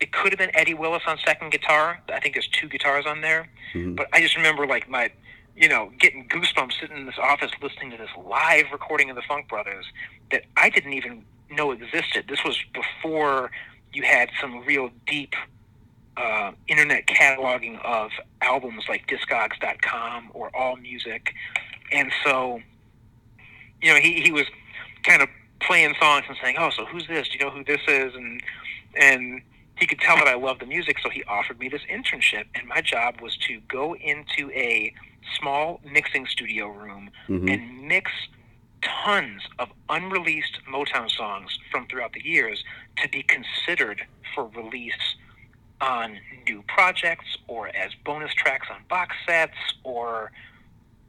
[0.00, 2.00] It could have been Eddie Willis on second guitar.
[2.12, 3.48] I think there's two guitars on there.
[3.72, 3.94] Mm-hmm.
[3.94, 5.10] But I just remember like my
[5.56, 9.22] you know, getting goosebumps sitting in this office listening to this live recording of the
[9.22, 9.86] Funk Brothers
[10.30, 12.26] that I didn't even know existed.
[12.28, 13.50] This was before
[13.92, 15.34] you had some real deep
[16.18, 18.10] uh, internet cataloging of
[18.42, 21.28] albums like Discogs.com or AllMusic,
[21.90, 22.60] and so
[23.82, 24.46] you know he he was
[25.02, 25.28] kind of
[25.60, 27.28] playing songs and saying, "Oh, so who's this?
[27.28, 28.42] Do you know who this is?" and
[28.94, 29.42] and
[29.76, 32.66] he could tell that I loved the music, so he offered me this internship, and
[32.66, 34.92] my job was to go into a
[35.38, 37.48] small mixing studio room mm-hmm.
[37.48, 38.10] and mix
[38.82, 42.64] tons of unreleased Motown songs from throughout the years
[43.02, 44.02] to be considered
[44.34, 45.16] for release
[45.80, 50.32] on new projects or as bonus tracks on box sets or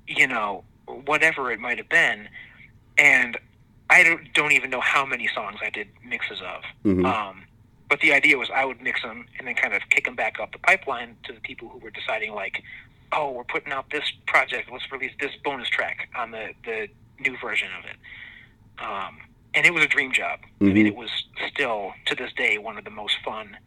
[0.07, 0.63] you know
[1.05, 2.27] whatever it might have been
[2.97, 3.37] and
[3.89, 7.05] i don't, don't even know how many songs i did mixes of mm-hmm.
[7.05, 7.43] um,
[7.89, 10.39] but the idea was i would mix them and then kind of kick them back
[10.39, 12.63] up the pipeline to the people who were deciding like
[13.13, 14.69] oh, we're putting out this project.
[14.71, 16.87] Let's release this bonus track on the the
[17.19, 17.97] new version of it.
[18.83, 19.17] Um,
[19.53, 20.39] and it was a dream job.
[20.39, 20.65] Mm-hmm.
[20.65, 20.87] I mean, mm-hmm.
[20.87, 21.09] it was
[21.51, 23.57] still to this day one of the most fun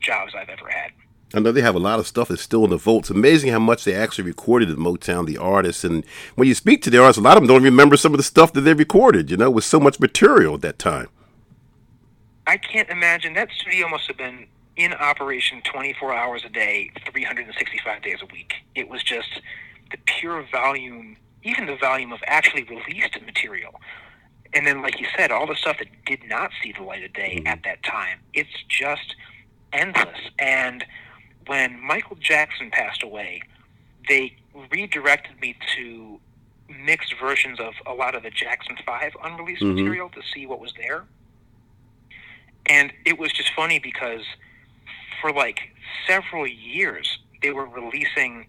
[0.00, 0.92] jobs I've ever had.
[1.34, 3.04] I know they have a lot of stuff that's still in the vault.
[3.04, 5.82] It's amazing how much they actually recorded at Motown, the artists.
[5.82, 6.04] And
[6.36, 8.22] when you speak to the artists, a lot of them don't remember some of the
[8.22, 11.08] stuff that they recorded, you know, with so much material at that time.
[12.46, 13.34] I can't imagine.
[13.34, 18.54] That studio must have been in operation 24 hours a day, 365 days a week.
[18.74, 19.40] It was just
[19.90, 23.80] the pure volume, even the volume of actually released material.
[24.52, 27.12] And then, like you said, all the stuff that did not see the light of
[27.12, 27.46] day mm-hmm.
[27.46, 28.18] at that time.
[28.32, 29.16] It's just
[29.72, 30.18] endless.
[30.38, 30.84] And
[31.46, 33.42] when Michael Jackson passed away,
[34.08, 34.36] they
[34.70, 36.20] redirected me to
[36.68, 39.74] mixed versions of a lot of the Jackson 5 unreleased mm-hmm.
[39.74, 41.04] material to see what was there.
[42.66, 44.22] And it was just funny because–
[45.20, 45.72] for like
[46.06, 48.46] several years, they were releasing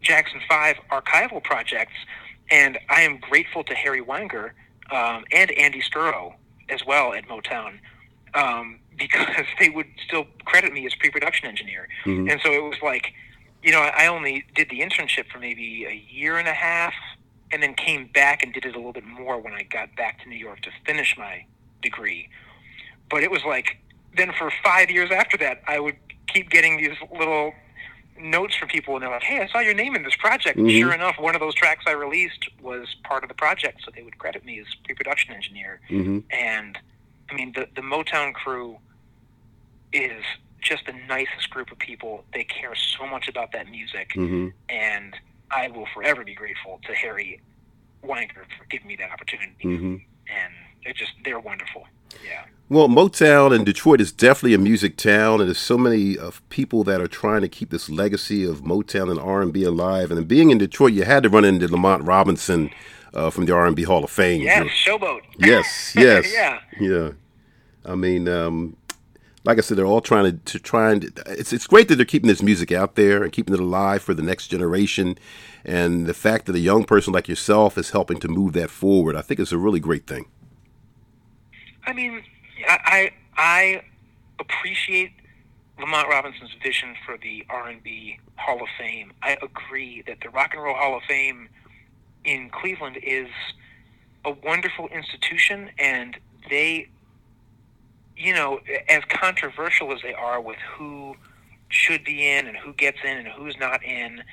[0.00, 1.94] Jackson 5 archival projects,
[2.50, 4.50] and I am grateful to Harry Weinger
[4.90, 6.34] um, and Andy Skurow
[6.68, 7.78] as well at Motown
[8.34, 11.88] um, because they would still credit me as pre-production engineer.
[12.04, 12.28] Mm-hmm.
[12.28, 13.12] And so it was like,
[13.62, 16.94] you know, I only did the internship for maybe a year and a half,
[17.52, 20.22] and then came back and did it a little bit more when I got back
[20.22, 21.44] to New York to finish my
[21.80, 22.28] degree.
[23.10, 23.78] But it was like
[24.16, 25.96] then for five years after that, I would
[26.28, 27.52] keep getting these little
[28.18, 30.78] notes from people, and they're like, "Hey, I saw your name in this project." Mm-hmm.
[30.78, 34.02] Sure enough, one of those tracks I released was part of the project, so they
[34.02, 35.80] would credit me as pre-production engineer.
[35.90, 36.18] Mm-hmm.
[36.30, 36.78] And
[37.30, 38.78] I mean, the the Motown crew
[39.92, 40.22] is
[40.60, 42.24] just the nicest group of people.
[42.32, 44.48] They care so much about that music, mm-hmm.
[44.68, 45.16] and
[45.50, 47.40] I will forever be grateful to Harry
[48.04, 49.52] Weinger for giving me that opportunity.
[49.64, 49.96] Mm-hmm.
[50.28, 51.86] And they're just they're wonderful.
[52.24, 52.44] Yeah.
[52.68, 56.84] Well, Motown and Detroit is definitely a music town, and there's so many of people
[56.84, 60.10] that are trying to keep this legacy of Motown and R&B alive.
[60.10, 62.70] And being in Detroit, you had to run into Lamont Robinson
[63.12, 64.40] uh, from the R&B Hall of Fame.
[64.40, 65.20] Yes, Showboat.
[65.38, 67.10] Yes, yes, yeah, yeah.
[67.84, 68.76] I mean, um,
[69.44, 72.04] like I said, they're all trying to, to try and it's it's great that they're
[72.06, 75.18] keeping this music out there and keeping it alive for the next generation.
[75.64, 79.16] And the fact that a young person like yourself is helping to move that forward,
[79.16, 80.26] I think is a really great thing.
[81.92, 82.22] I mean,
[82.66, 83.82] I I
[84.40, 85.12] appreciate
[85.78, 89.12] Lamont Robinson's vision for the R&B Hall of Fame.
[89.22, 91.50] I agree that the Rock and Roll Hall of Fame
[92.24, 93.28] in Cleveland is
[94.24, 96.16] a wonderful institution, and
[96.48, 96.88] they,
[98.16, 101.14] you know, as controversial as they are with who
[101.68, 104.24] should be in and who gets in and who's not in,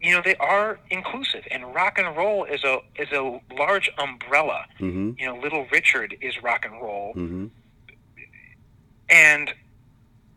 [0.00, 4.64] you know they are inclusive and rock and roll is a is a large umbrella
[4.78, 5.12] mm-hmm.
[5.18, 7.46] you know little richard is rock and roll mm-hmm.
[9.08, 9.52] and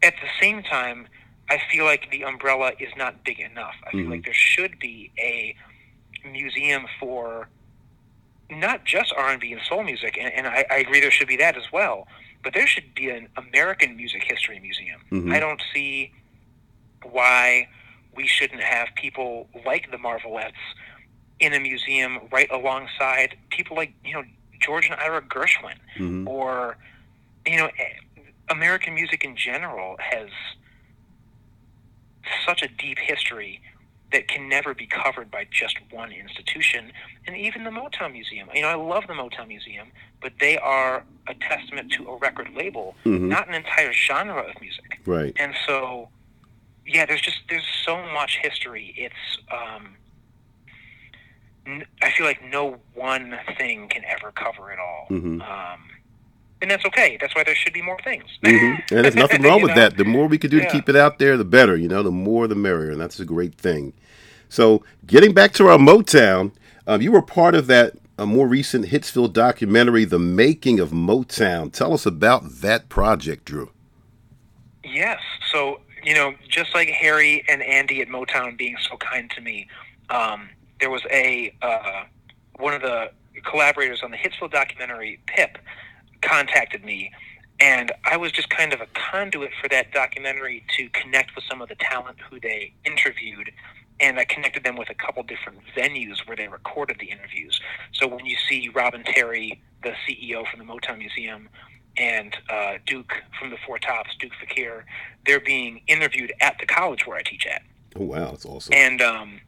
[0.02, 1.08] at the same time
[1.50, 4.12] i feel like the umbrella is not big enough i feel mm-hmm.
[4.12, 5.56] like there should be a
[6.26, 7.48] museum for
[8.50, 11.58] not just R&B and soul music, and, and I, I agree there should be that
[11.58, 12.08] as well.
[12.44, 15.02] But there should be an American Music History Museum.
[15.12, 15.34] Mhm.
[15.34, 16.12] I don't see
[17.04, 17.68] why
[18.16, 20.54] we shouldn't have people like the Marvelettes
[21.40, 24.24] in a museum right alongside people like you know
[24.62, 26.28] George and Ira Gershwin, Mhm.
[26.28, 26.78] or
[27.46, 27.70] you know
[28.50, 30.30] American music in general has
[32.46, 33.62] such a deep history
[34.12, 36.92] that can never be covered by just one institution.
[37.26, 38.48] And even the Motown Museum.
[38.54, 39.88] You know, I love the Motown Museum,
[40.22, 43.22] but they are a testament to a record label, Mhm.
[43.22, 45.00] not an entire genre of music.
[45.06, 45.34] Right.
[45.38, 46.10] And so,
[46.86, 48.94] yeah, there's just there's so much history.
[48.98, 49.96] It's um,
[51.66, 55.08] n- I feel like no one thing can ever cover it all.
[55.10, 55.42] Mhm.
[55.42, 55.80] Um,
[56.62, 57.18] and that's okay.
[57.20, 58.24] That's why there should be more things.
[58.42, 58.56] hmm
[58.90, 59.76] And there's nothing wrong with know?
[59.76, 59.98] that.
[59.98, 61.76] The more we can do to keep it out there, the better.
[61.76, 63.94] You know, the more the merrier, and that's a great thing.
[64.50, 66.52] So, getting back to our Motown,
[66.88, 71.72] um, you were part of that uh, more recent Hitsville documentary, "The Making of Motown."
[71.74, 73.72] Tell us about that project, Drew.
[74.84, 75.20] Yes.
[75.52, 79.68] So, you know, just like Harry and Andy at Motown being so kind to me,
[80.10, 82.04] um, there was a uh,
[82.58, 83.12] one of the
[83.46, 85.58] collaborators on the Hitsville documentary, Pip,
[86.22, 87.12] contacted me,
[87.60, 91.62] and I was just kind of a conduit for that documentary to connect with some
[91.62, 93.52] of the talent who they interviewed.
[94.00, 97.62] And I connected them with a couple different venues where they recorded the interviews.
[97.94, 101.48] So when you see Robin Terry, the CEO from the Motown Museum,
[101.98, 104.86] and uh, Duke from the Four Tops, Duke Fakir,
[105.26, 107.62] they're being interviewed at the college where I teach at.
[107.96, 108.74] Oh wow, that's awesome.
[108.74, 109.40] And um,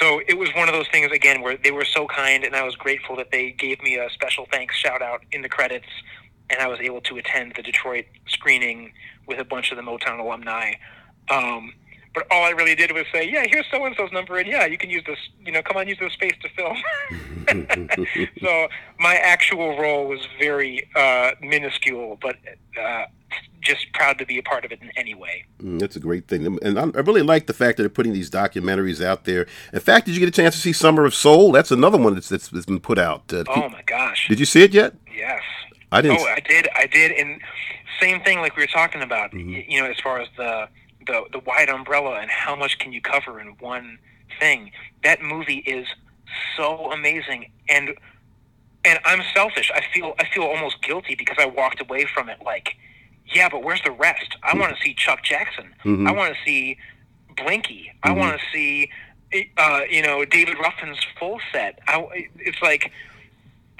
[0.00, 2.62] so it was one of those things again where they were so kind, and I
[2.62, 5.88] was grateful that they gave me a special thanks shout out in the credits,
[6.50, 8.92] and I was able to attend the Detroit screening
[9.26, 10.74] with a bunch of the Motown alumni.
[11.30, 11.72] Um,
[12.14, 14.66] but all I really did was say, "Yeah, here's so and so's number, and yeah,
[14.66, 15.18] you can use this.
[15.44, 17.88] You know, come on, use this space to film."
[18.40, 22.36] so my actual role was very uh, minuscule, but
[22.80, 23.04] uh,
[23.60, 25.44] just proud to be a part of it in any way.
[25.60, 28.30] Mm, that's a great thing, and I really like the fact that they're putting these
[28.30, 29.46] documentaries out there.
[29.72, 31.50] In fact, did you get a chance to see Summer of Soul?
[31.52, 33.32] That's another one that's that's, that's been put out.
[33.32, 34.28] Uh, Oh my gosh!
[34.28, 34.94] Did you see it yet?
[35.14, 35.42] Yes.
[35.90, 36.20] I didn't.
[36.20, 36.68] Oh, I did.
[36.74, 37.12] I did.
[37.12, 37.40] And
[38.00, 39.30] same thing, like we were talking about.
[39.30, 39.70] Mm-hmm.
[39.70, 40.68] You know, as far as the
[41.06, 43.98] the the wide umbrella and how much can you cover in one
[44.40, 44.72] thing.
[45.02, 45.86] That movie is
[46.56, 47.94] so amazing, and
[48.84, 49.70] and I'm selfish.
[49.74, 52.76] I feel I feel almost guilty because I walked away from it like,
[53.26, 54.36] yeah, but where's the rest?
[54.42, 55.74] I want to see Chuck Jackson.
[55.84, 56.08] Mhm.
[56.08, 56.76] I want to see
[57.36, 57.92] Blinky.
[58.02, 58.16] I Mhm.
[58.16, 58.90] want to see,
[59.56, 61.78] uh, you know, David Ruffin's full set.
[61.88, 62.90] I, it's like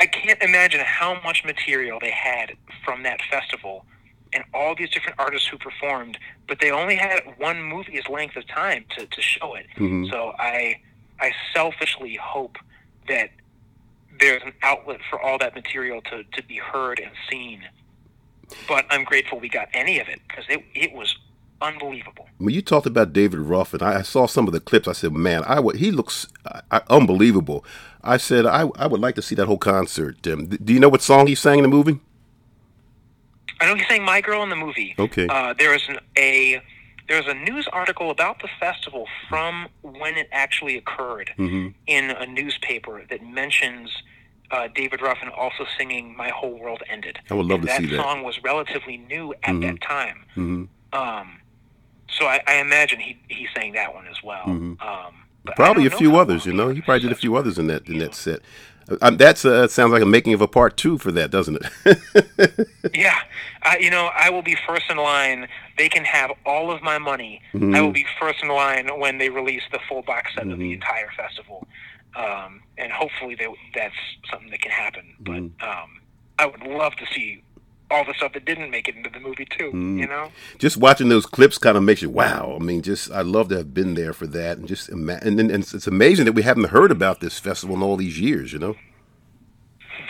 [0.00, 3.87] I can't imagine how much material they had from that festival
[4.35, 6.18] and all these different artists who performed,
[6.49, 9.66] but they only had one movie's length of time to, to show it.
[9.77, 10.11] Mhm.
[10.11, 10.81] So I
[11.20, 12.57] I selfishly hope
[13.09, 13.31] that
[14.20, 17.62] there's an outlet for all that material to, to be heard and seen.
[18.68, 21.16] But I'm grateful we got any of it because it, it was
[21.61, 22.29] unbelievable.
[22.38, 24.87] When you talked about David Ruffin, I, I saw some of the clips.
[24.87, 27.64] I said, "Man, I would, he looks uh, unbelievable."
[28.03, 30.88] I said, I, "I would like to see that whole concert." Um, do you know
[30.88, 32.01] what song he sang in the movie?
[33.61, 34.95] I know he sang "My Girl" in the movie.
[34.99, 35.27] Okay.
[35.29, 36.61] Uh, there was an, a
[37.09, 42.11] there was a news article about the festival from when it actually occurred hmm in
[42.11, 43.90] a newspaper that mentions
[44.51, 47.81] uh, David Ruffin also singing "My Whole World Ended." I would love And to that
[47.81, 48.03] see that.
[48.03, 49.61] song was relatively new at Mhm.
[49.62, 50.25] that time.
[50.35, 51.40] hmm Um,
[52.09, 54.45] so I, I imagine he he sang that one as well.
[54.47, 54.81] Mhm.
[54.83, 55.14] Um,
[55.57, 56.47] Probably a few others.
[56.47, 58.40] You know, he he probably did a few others in that in that set.
[59.01, 62.68] Um, that's uh, sounds like a making of a part two for that, doesn't it?
[62.94, 63.18] Yeah,
[63.62, 65.49] I, you know, I will be first in line.
[65.79, 67.40] They can have all of my money.
[67.55, 67.75] Mhm.
[67.75, 70.64] I will be first in line when they release the full box set of the
[70.70, 70.75] Mhm.
[70.75, 71.66] entire festival,
[72.14, 73.94] um, and hopefully they, that's
[74.31, 75.14] something that can happen.
[75.20, 75.62] But Mhm.
[75.62, 76.01] um,
[76.38, 77.42] I would love to see
[77.94, 79.70] all the stuff that didn't make it into the movie too.
[79.72, 79.98] Mhm.
[80.00, 80.33] You know?
[80.59, 82.57] just watching those clips kind of makes you wow.
[82.61, 85.38] I mean, just I love to have been there for that, and just ima- and,
[85.38, 88.18] and, and it's, it's amazing that we haven't heard about this festival in all these
[88.20, 88.52] years.
[88.52, 88.76] You know.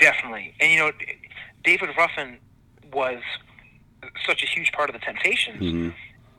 [0.01, 0.55] Definitely.
[0.61, 0.93] And you know,
[1.63, 2.39] David Ruffin
[2.93, 3.21] was
[4.27, 5.59] such a huge part of the Temptations.
[5.61, 5.89] hmm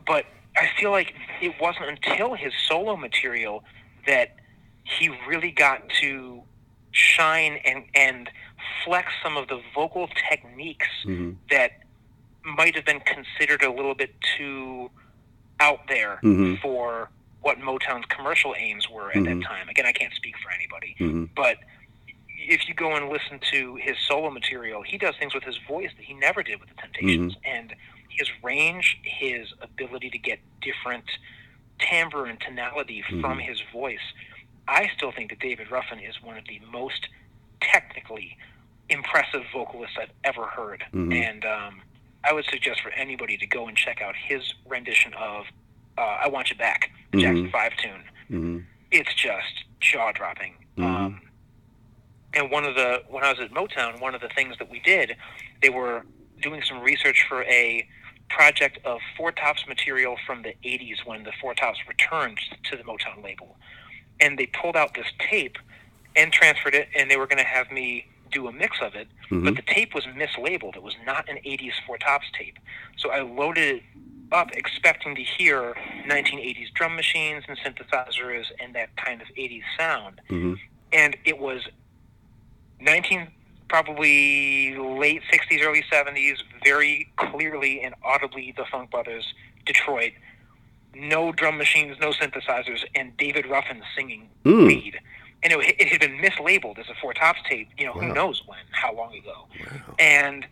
[0.07, 3.63] but I feel like it wasn't until his solo material
[4.05, 4.35] that
[4.83, 6.43] he really got to
[6.91, 8.29] shine and and
[8.83, 11.71] flex some of the vocal techniques hmm that
[12.43, 14.89] might have been considered a little bit too
[15.59, 16.61] out there Mhm.
[16.61, 17.09] for
[17.41, 19.39] what Motown's commercial aims were at Mhm.
[19.41, 19.69] that time.
[19.69, 21.59] Again, I can't speak for anybody, hmm but
[22.37, 25.91] if you go and listen to his solo material, he does things with his voice
[25.95, 27.75] that he never did with the Temptations, and
[28.09, 31.05] his range, his ability to get different
[31.79, 33.41] timbre and tonality from Mhm.
[33.41, 34.13] his voice.
[34.67, 37.09] I still think that David Ruffin is one of the most
[37.61, 38.37] technically
[38.89, 40.83] impressive vocalist I've ever heard.
[40.93, 41.13] Mhm.
[41.13, 41.81] And um,
[42.23, 45.45] I would suggest for anybody to go and check out his rendition of
[45.97, 47.51] uh, "I Want You Back," the Jackson Mhm.
[47.51, 48.03] Five tune.
[48.27, 48.59] hmm
[48.91, 50.55] It's just jaw dropping.
[50.77, 50.83] Mhm.
[50.85, 51.21] Um,
[52.33, 54.79] and one of the when I was at Motown, one of the things that we
[54.79, 55.15] did,
[55.61, 56.05] they were
[56.41, 57.87] doing some research for a
[58.29, 62.83] project of Four Tops material from the '80s when the Four Tops returned to the
[62.83, 63.55] Motown label,
[64.19, 65.57] and they pulled out this tape
[66.15, 68.05] and transferred it, and they were going to have me
[68.35, 69.45] do a mix of it, Mhm.
[69.45, 70.75] but the tape was mislabeled.
[70.75, 72.59] It was not an '80s Four Tops tape,
[72.97, 73.83] so I loaded it
[74.31, 75.75] up expecting to hear
[76.05, 80.55] 1980s drum machines and synthesizers and that kind of 80s sound hmm
[80.91, 81.61] and it was
[82.79, 83.27] 19
[83.69, 89.33] probably late 60s early 70s very clearly and audibly the funk brothers
[89.65, 90.11] detroit
[90.95, 94.67] no drum machines no synthesizers and david ruffin singing Mm.
[94.67, 94.99] lead
[95.45, 98.01] and it, it had been mislabeled as a four tops tape you know Wow.
[98.01, 99.95] who knows when how long ago Wow.
[99.99, 100.45] and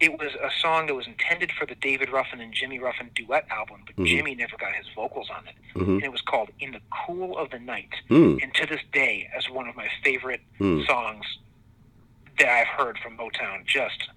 [0.00, 3.44] it was a song that was intended for the David Ruffin and Jimmy Ruffin duet
[3.50, 4.06] album, but Mhm.
[4.06, 5.54] Jimmy never got his vocals on it.
[5.74, 8.42] hmm And it was called "In the Cool of the Night," Mm.
[8.42, 10.86] and to this day, as one of my favorite Mm.
[10.86, 11.26] songs
[12.38, 13.66] that I've heard from Motown.
[13.66, 14.08] Just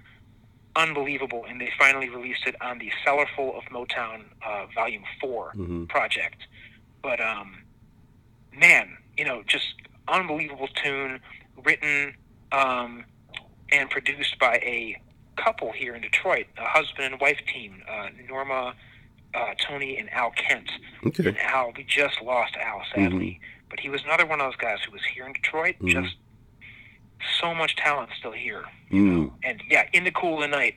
[0.78, 5.90] unbelievable, and they finally released it on the Cellarful of Motown uh, Volume 4 Mhm.
[5.90, 6.48] project.
[7.02, 7.62] But um,
[8.54, 9.74] man, you know, just
[10.08, 11.20] unbelievable tune,
[11.64, 12.16] written
[12.52, 13.06] um,
[13.72, 15.02] and produced by a
[15.36, 18.76] couple here in Detroit, a husband and wife team, uh, Norma,
[19.34, 20.70] uh, Tony, and Al Kent.
[21.06, 21.28] Okay.
[21.28, 23.40] And Al, we just lost Al, sadly.
[23.70, 25.76] But he was another one of those guys who was here in Detroit.
[25.80, 25.90] Mhm.
[26.04, 26.16] Just
[27.40, 28.66] so much talent still here.
[28.90, 29.32] You Mm.
[29.44, 30.76] And yeah, in the cool of the night,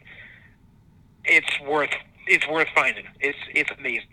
[1.24, 1.90] it's worth
[2.26, 3.06] it's worth finding.
[3.20, 4.08] It's it's amazing.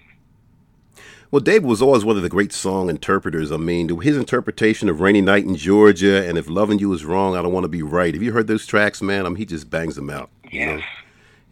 [1.34, 3.52] Well, Dave was always one of the great song interpreters.
[3.52, 7.36] I mean, his interpretation of "Rainy Night in Georgia" and "If Loving You Is Wrong,
[7.36, 9.26] I Don't Want to Be Right." Have you heard those tracks, man?
[9.26, 10.30] I mean, he just bangs them out.
[10.52, 10.82] You know,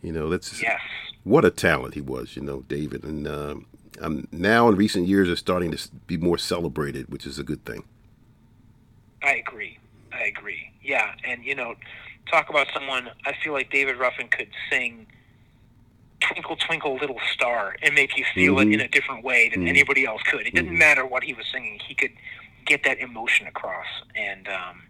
[0.04, 0.80] you know that's yes,
[1.24, 2.36] what a talent he was.
[2.36, 3.66] You know, David, and um,
[4.00, 7.66] um, now in recent years are starting to be more celebrated, which is a good
[7.66, 7.84] thing.
[9.24, 9.80] I agree.
[10.14, 10.74] I agree.
[10.84, 11.74] Yeah, and you know,
[12.30, 13.10] talk about someone.
[13.26, 15.08] I feel like David Ruffin could sing
[16.22, 18.68] "Twinkle Twinkle Little Star" and make you feel Mhm.
[18.68, 19.70] it in a different way than Mhm.
[19.70, 20.48] anybody else could.
[20.48, 20.78] It didn't Mhm.
[20.80, 22.14] matter what he was singing; he could
[22.66, 23.88] get that emotion across.
[24.16, 24.84] And um,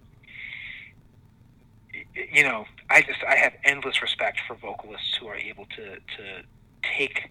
[2.34, 6.44] you know, I just I have endless respect for vocalists who are able to to
[6.84, 7.28] take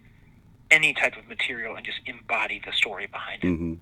[0.71, 3.79] any type of material and just embody the story behind it.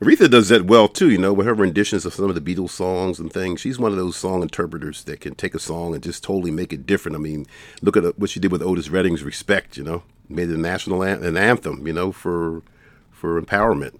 [0.00, 2.70] Aretha does that well too, you know, with her renditions of some of the Beatles
[2.70, 3.60] songs and things.
[3.60, 6.72] She's one of those song interpreters that can take a song and just totally make
[6.72, 7.16] it different.
[7.16, 7.46] I mean,
[7.82, 10.58] look at uh, what she did with Otis Redding's "Respect." You know, made it a
[10.60, 11.86] national an- an anthem.
[11.86, 12.62] You know, for
[13.10, 13.98] for empowerment.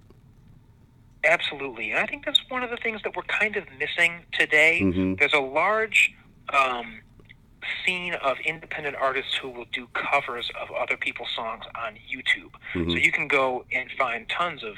[1.23, 1.91] Absolutely.
[1.91, 4.79] And I think that's one of the things that we're kind of missing today.
[4.83, 5.17] Mhm.
[5.17, 6.13] There's a large
[6.53, 6.99] um,
[7.83, 12.51] scene of independent artists who will do covers of other people's songs on YouTube.
[12.73, 13.03] So Mhm.
[13.03, 14.75] you can go and find tons of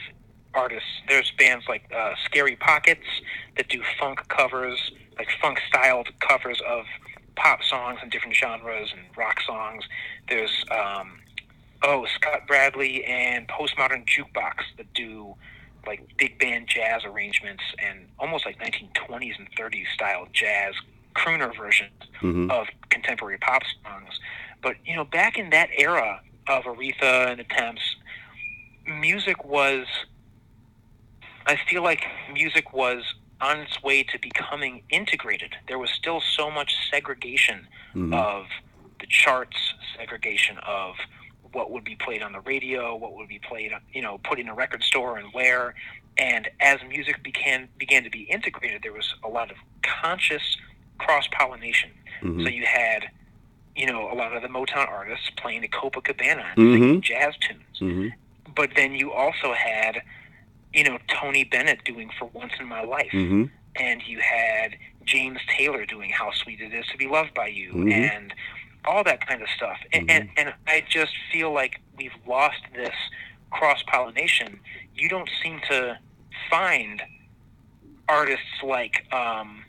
[0.58, 0.90] artists.
[1.08, 3.06] There's bands like uh, Scary Pockets
[3.56, 6.86] that do funk covers, like funk styled covers of
[7.36, 9.84] pop songs and different genres and rock songs.
[10.28, 11.20] There's um,
[11.84, 15.36] oh Scott Bradlee and Postmodern Jukebox that do
[15.86, 20.74] like big band jazz arrangements and almost like 1920s and 30s style jazz
[21.16, 24.20] crooner versions hmm of contemporary pop songs.
[24.62, 27.96] But you know, back in that era of Aretha and the Temps,
[28.86, 29.86] music was.
[31.48, 33.04] I feel like music was
[33.40, 35.56] on its way to becoming integrated.
[35.68, 38.46] There was still so much segregation hmm of
[39.00, 39.58] the charts,
[39.98, 40.96] segregation of
[41.54, 44.50] what would be played on the radio, what would be played, you know, put in
[44.50, 45.76] a record store and where.
[46.18, 50.58] And as music began began to be integrated, there was a lot of conscious
[50.98, 51.92] cross pollination.
[52.22, 53.10] hmm So you had,
[53.76, 57.02] you know, a lot of the Motown artists playing the Copacabana and singing Mhm.
[57.02, 57.78] jazz tunes.
[57.80, 58.08] hmm
[58.56, 60.02] But then you also had,
[60.74, 63.46] you know, Tony Bennett doing "For Once in My Life," hmm
[63.80, 67.74] and you had James Taylor doing "How Sweet It Is to Be Loved by You,"
[67.74, 67.94] Mhm.
[67.94, 68.34] and
[68.86, 69.78] all that kind of stuff.
[69.94, 72.96] And, and and I just feel like we've lost this
[73.52, 74.60] cross pollination.
[74.96, 76.00] You don't seem to
[76.50, 77.02] find
[78.10, 79.66] artists like um,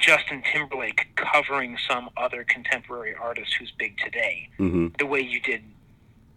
[0.00, 5.62] Justin Timberlake covering some other contemporary artist who's big today hmm the way you did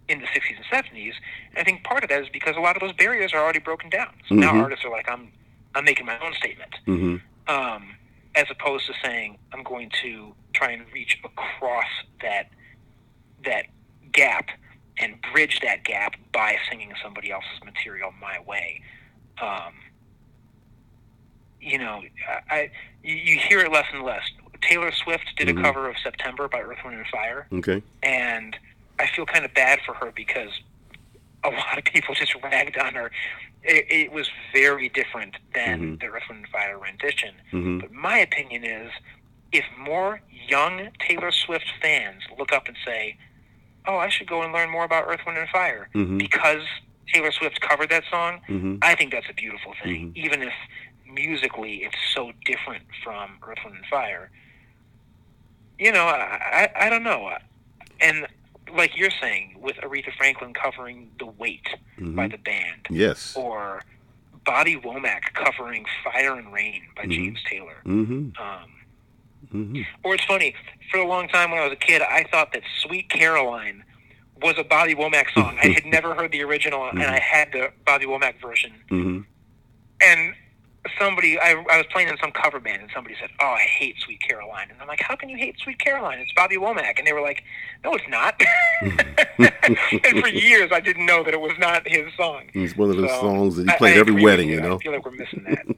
[0.08, 1.12] in the 60s and 70s.
[1.50, 3.58] And I think part of that is because a lot of those barriers are already
[3.58, 4.10] broken down.
[4.28, 4.62] So now Mhm.
[4.62, 5.32] artists are like, I'm,
[5.74, 7.94] I'm making my own statement, hmm um,
[8.34, 11.86] as opposed to saying, I'm going to try and reach across
[12.22, 12.50] that,
[13.44, 13.66] that
[14.12, 14.48] gap
[14.98, 18.80] and bridge that gap by singing somebody else's material my way.
[19.42, 19.74] Um,
[21.60, 22.02] you know,
[22.50, 22.70] I
[23.02, 24.22] you, you hear it less and less.
[24.62, 25.58] Taylor Swift did Mhm.
[25.60, 27.82] a cover of September by Earth, Wind and Fire, Okay.
[28.02, 28.56] and
[28.98, 30.50] I feel kind of bad for her because
[31.42, 33.10] a lot of people just ragged on her.
[33.62, 36.00] It, it was very different than Mhm.
[36.00, 37.34] the Earth, Wind and Fire rendition.
[37.50, 38.90] hmm But my opinion is,
[39.52, 43.16] if more young Taylor Swift fans look up and say,
[43.86, 46.62] "Oh, I should go and learn more about Earth, Wind and Fire," hmm because
[47.12, 50.16] Taylor Swift covered that song, hmm I think that's a beautiful thing, Mhm.
[50.16, 50.52] even if
[51.06, 54.30] musically it's so different from Earth, Wind, and Fire.
[55.78, 57.36] You know, I, I, I don't know.
[58.00, 58.26] And
[58.72, 63.34] like you're saying, with Aretha Franklin covering The Weight hmm by the band, Yes.
[63.36, 63.82] or
[64.44, 67.10] Bobby Womack covering Fire and Rain by Mhm.
[67.12, 67.76] James Taylor.
[67.84, 68.70] hmm Um,
[69.50, 70.54] hmm or it's funny,
[70.90, 73.84] for a long time when I was a kid, I thought that Sweet Caroline
[74.42, 75.58] was a Bobby Womack song.
[75.62, 78.72] I had never heard the original, and I had the Bobby Womack version.
[78.88, 79.20] hmm
[80.02, 80.34] And
[80.98, 83.96] somebody, I, I was playing in some cover band, and somebody said, "Oh, I hate
[84.00, 86.18] Sweet Caroline," and I'm like, "How can you hate Sweet Caroline?
[86.18, 87.42] It's Bobby Womack." And they were like,
[87.84, 88.40] "No, it's not."
[88.82, 92.44] and for years, I didn't know that it was not his song.
[92.54, 94.48] It's one of those So, songs that I- he played I every agree with wedding,
[94.50, 94.76] you know.
[94.76, 95.66] I feel like we're missing that.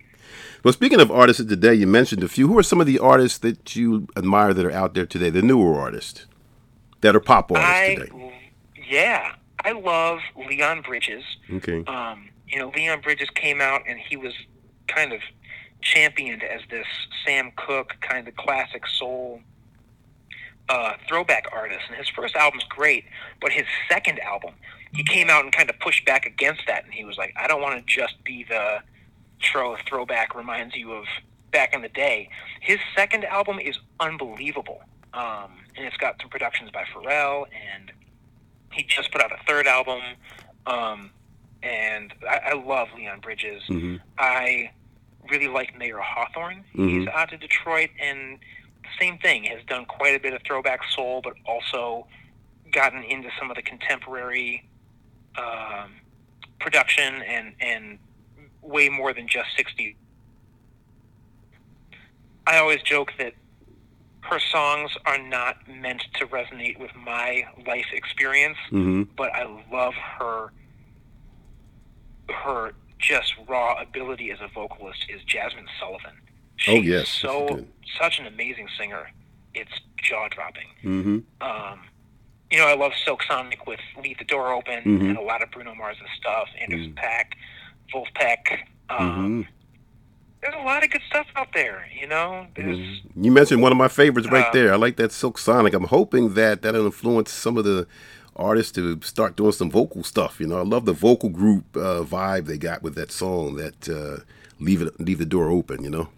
[0.65, 2.49] Well, speaking of artists of today, you mentioned a few.
[2.49, 5.31] Who are some of the artists that you admire that are out there today?
[5.31, 6.27] The newer artists
[7.03, 8.35] that are pop artists I, today.
[8.89, 9.35] yeah,
[9.65, 11.23] I love Leon Bridges.
[11.53, 11.85] Okay.
[11.85, 14.33] um, you know, Leon Bridges came out and he was
[14.89, 15.21] kind of
[15.83, 16.87] championed as this
[17.25, 19.41] Sam Cooke kind of classic soul
[20.69, 21.83] uh, throwback artist.
[21.89, 23.05] And his first album's great,
[23.41, 24.55] but his second album,
[24.93, 26.85] he came out and kind of pushed back against that.
[26.85, 28.79] And he was like, I don't want to just be the
[29.41, 31.05] tro throwback reminds you of
[31.53, 32.29] back in the day.
[32.61, 34.81] His second album is unbelievable.
[35.15, 37.93] Um, and it's got some productions by Pharrell, and
[38.73, 40.01] he just put out a third album.
[40.67, 41.11] Um,
[41.67, 43.63] and I, I love Leon Bridges.
[43.67, 44.71] hmm I
[45.31, 46.65] really like Mayer Hawthorne.
[46.73, 47.15] He's Mhm.
[47.15, 48.39] out of Detroit, and
[49.01, 52.07] same thing has done quite a bit of throwback soul, but also
[52.73, 54.65] gotten into some of the contemporary
[55.37, 55.91] um,
[56.61, 57.99] production and and
[58.63, 59.97] way more than just sixty.
[62.47, 63.35] I always joke that
[64.23, 69.95] her songs are not meant to resonate with my life experience hmm but I love
[70.19, 70.53] her
[72.31, 76.13] her just raw ability as a vocalist is Jazmine Sullivan.
[76.57, 77.65] She's Oh, yes, so
[77.99, 79.11] such an amazing singer.
[79.55, 79.71] It's
[80.03, 80.69] jaw dropping.
[80.83, 81.81] hmm Um,
[82.51, 85.09] you know, I love Silk Sonic with Leave the Door Open Mhm.
[85.11, 87.03] and a lot of Bruno Mars and stuff, Anderson Mhm.
[87.03, 87.33] .Paak,
[87.93, 88.59] Vulfpeck.
[88.89, 89.43] Um, hmm
[90.43, 92.47] There's a lot of good stuff out there, you know?
[92.55, 92.79] There's
[93.17, 94.73] You mentioned one of my favorites right Uh, there.
[94.73, 95.75] I like that Silk Sonic.
[95.75, 97.89] I'm hoping that that'll influence some of the
[98.37, 100.41] artists to start doing some vocal stuff.
[100.41, 103.57] You know, I love the vocal group uh, vibe they got with that song.
[103.57, 104.23] That uh,
[104.61, 105.83] leave it, leave the door open.
[105.83, 106.09] You know.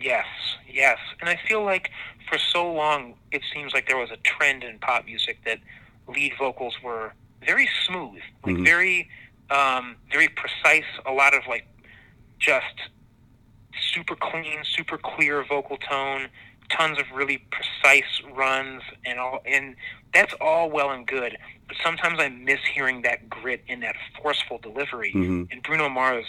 [0.00, 0.26] Yes,
[0.70, 0.98] yes.
[1.20, 1.90] And I feel like
[2.30, 5.58] for so long it seems like there was a trend in pop music that
[6.06, 7.12] lead vocals were
[7.44, 8.64] very smooth, like Mhm.
[8.64, 9.08] very
[9.50, 11.66] um, very precise, a lot of like
[12.38, 12.90] just
[13.80, 16.28] super clean, super clear vocal tone,
[16.68, 19.74] tons of really precise runs and all and
[20.14, 21.36] that's all well and good.
[21.66, 25.12] But sometimes I miss hearing that grit and that forceful delivery.
[25.12, 26.26] hmm And Bruno Mars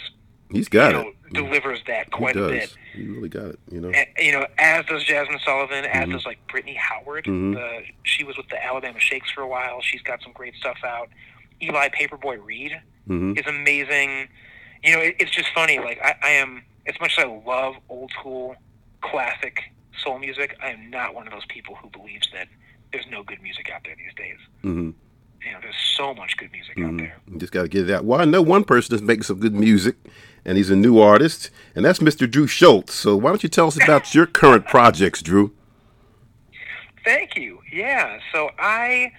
[0.52, 1.04] He's got you it.
[1.04, 2.74] know, delivers that quite a bit.
[2.92, 3.60] He really got it.
[3.70, 3.90] You know.
[3.90, 6.12] And, you know, as does Jazmine Sullivan, as Mhm.
[6.12, 7.24] does like Brittany Howard.
[7.26, 7.54] Mhm.
[7.54, 9.80] The, she was with the Alabama Shakes for a while.
[9.80, 11.08] She's got some great stuff out.
[11.62, 14.28] Eli Paperboy Reed hmm is amazing.
[14.82, 15.78] You know, it, it's just funny.
[15.78, 18.56] Like I, I am, as much as I love old school,
[19.02, 19.62] classic
[20.02, 22.48] soul music, I am not one of those people who believes that
[22.92, 24.36] there's no good music out there these days.
[24.62, 24.90] hmm
[25.44, 26.98] You know, there's so much good music out Mhm.
[26.98, 27.16] there.
[27.30, 28.04] You just got to get it out.
[28.04, 29.96] Well, I know one person that's making some good music,
[30.44, 32.30] and he's a new artist, and that's Mr.
[32.30, 32.94] Drew Schultz.
[32.94, 35.52] So why don't you tell us about your current projects, Drew?
[37.04, 37.60] Thank you.
[37.72, 38.18] Yeah.
[38.32, 39.12] So I,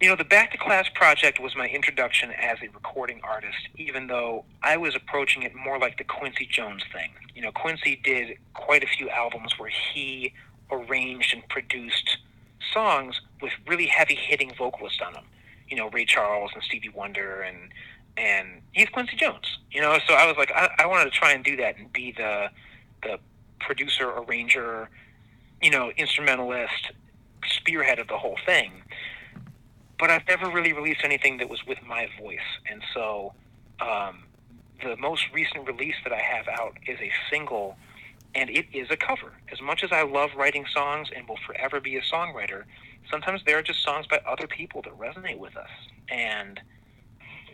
[0.00, 4.06] you know, the Back to Class project was my introduction as a recording artist, even
[4.06, 7.10] though I was approaching it more like the Quincy Jones thing.
[7.34, 10.32] You know, Quincy did quite a few albums where he
[10.70, 12.16] arranged and produced
[12.72, 15.24] songs with really heavy hitting vocalists on them.
[15.68, 17.70] You know, Ray Charles and Stevie Wonder and
[18.16, 19.58] and he's Quincy Jones.
[19.70, 21.92] You know, so I was like, I, I wanted to try and do that and
[21.92, 22.48] be the
[23.02, 23.18] the
[23.60, 24.90] producer, arranger,
[25.60, 26.92] you know, instrumentalist,
[27.46, 28.72] spearhead of the whole thing.
[29.98, 32.38] But I've never really released anything that was with my voice,
[32.68, 33.34] and so
[33.80, 34.24] um,
[34.82, 37.76] the most recent release that I have out is a single,
[38.34, 39.32] and it is a cover.
[39.52, 42.64] As much as I love writing songs and will forever be a songwriter,
[43.10, 45.70] sometimes there are just songs by other people that resonate with us.
[46.08, 46.60] And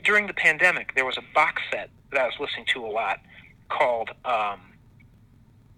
[0.04, 3.20] during the pandemic, there was a box set that I was listening to a lot
[3.68, 4.60] called um,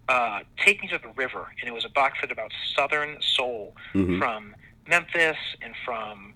[0.08, 3.74] uh, "Take Me to the River," and it was a box set about Southern soul
[3.94, 4.18] Mhm.
[4.18, 4.54] from
[4.86, 6.34] Memphis and from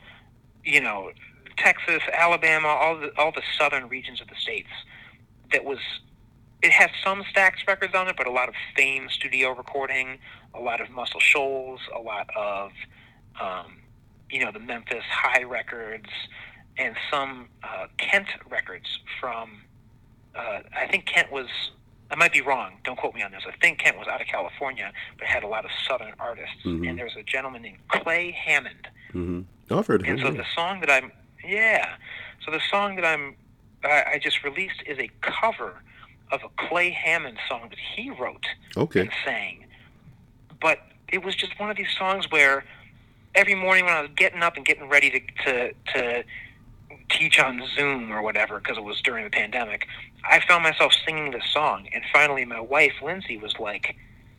[0.65, 1.13] you know
[1.57, 4.71] Texas, Alabama, all the all the southern regions of the states.
[5.53, 5.79] That was
[6.65, 10.19] it has some Stax records on it, but a lot of Fame studio recording,
[10.55, 12.73] a lot of Muscle Shoals, a lot of
[13.39, 13.77] um,
[14.31, 16.09] you know the Memphis Hi records,
[16.79, 19.61] and some uh, Kent records from.
[20.35, 21.47] Uh, I think Kent was.
[22.11, 22.79] I might be wrong.
[22.83, 23.43] Don't quote me on this.
[23.47, 26.63] I think Kent was out of California, but had a lot of Southern artists.
[26.65, 26.89] Mhm.
[26.89, 28.89] And there was a gentleman named Clay Hammond.
[29.09, 29.41] Mm-hmm.
[29.71, 30.15] Oh, I've heard of him.
[30.15, 30.37] And so yeah.
[30.39, 31.13] the song that I'm,
[31.43, 31.97] yeah.
[32.45, 33.35] So the song that I'm,
[33.83, 35.83] I, I just released is a cover
[36.33, 38.47] of a Clay Hammond song that he wrote
[38.77, 39.01] Okay.
[39.01, 39.65] and sang.
[40.61, 40.79] But
[41.13, 42.65] it was just one of these songs where
[43.35, 46.25] every morning when I was getting up and getting ready to to, to
[47.11, 49.87] teach on Zoom or whatever because it was during the pandemic,
[50.29, 51.87] I found myself singing this song.
[51.93, 53.95] And finally, my wife Lindsay was like,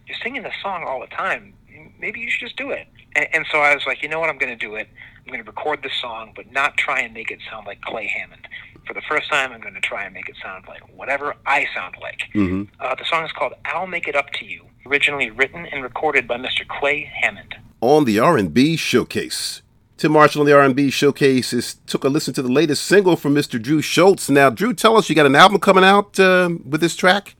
[0.08, 1.54] "You're singing this song all the time.
[2.00, 4.30] Maybe you should just do it." And, and so I was like, "You know what?
[4.30, 4.90] I'm going to do it.
[5.20, 8.08] I'm going to record this song, but not try and make it sound like Clay
[8.08, 8.48] Hammond."
[8.88, 11.66] For the first time, I'm going to try and make it sound like whatever I
[11.74, 12.22] sound like.
[12.34, 12.64] Mm-hmm.
[12.80, 16.28] Uh, the song is called "I'll Make It Up to You," originally written and recorded
[16.28, 16.68] by Mr.
[16.68, 17.56] Clay Hammond.
[17.82, 19.62] on the R&B Showcase.
[19.98, 23.34] Tim Marshall on the R&B Showcase is, took a listen to the latest single from
[23.34, 23.62] Mr.
[23.62, 24.30] Drew Schultz.
[24.30, 27.36] Now, Drew, tell us you got an album coming out uh, with this track?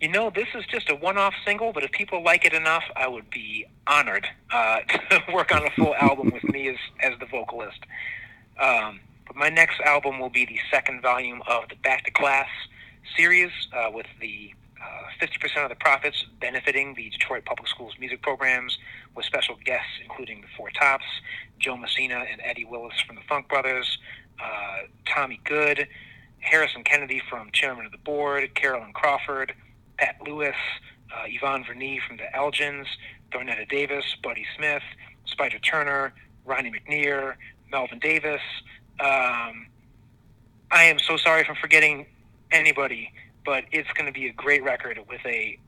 [0.00, 3.06] You know, this is just a one-off single, but if people like it enough, I
[3.06, 7.26] would be honored uh, to work on a full album with me as as the
[7.26, 7.80] vocalist.
[8.58, 9.00] Um,
[9.30, 12.48] but my next album will be the second volume of the Back to Class
[13.16, 14.52] series, uh, with the
[14.82, 18.76] uh, 50% of the profits benefiting the Detroit Public Schools music programs,
[19.14, 21.04] with special guests including the Four Tops,
[21.60, 23.98] Joe Messina and Eddie Willis from the Funk Brothers,
[24.42, 25.86] uh, Tommy Good,
[26.40, 29.54] Harrison Kennedy from Chairman of the Board, Carolyn Crawford,
[29.98, 30.56] Pat Lewis,
[31.14, 32.86] uh, Yvonne Vernee from the Elgins,
[33.30, 34.82] Thornetta Davis, Buddy Smith,
[35.26, 36.14] Spider Turner,
[36.44, 37.34] Ronnie McNeir,
[37.70, 38.40] Melvin Davis.
[39.00, 39.66] Um,
[40.70, 42.06] I am so sorry for forgetting
[42.52, 43.12] anybody,
[43.44, 45.58] but it's going to be a great record with a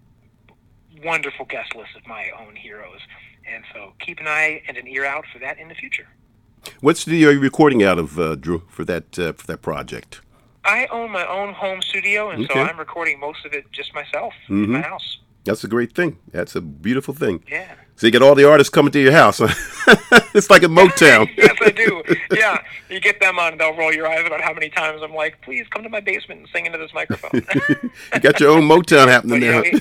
[1.03, 3.01] wonderful guest list of my own heroes.
[3.53, 6.07] And so keep an eye and an ear out for that in the future.
[6.81, 10.21] What studio are you recording out of, uh, Drew, for that uh, for that project?
[10.65, 14.33] I own my own home studio, and so I'm recording most of it just myself
[14.49, 15.19] in my house.
[15.45, 16.19] That's a great thing.
[16.31, 17.43] That's a beautiful thing.
[17.51, 17.75] Yeah.
[18.03, 19.39] So you get all the artists coming to your house.
[20.35, 21.31] it's like a Motown.
[21.37, 22.03] yes, I do.
[22.33, 25.41] Yeah, you get them on, they'll roll your eyes about how many times I'm like,
[25.43, 27.31] please come to my basement and sing into this microphone.
[28.13, 29.63] you got your own Motown happening there.
[29.65, 29.79] it,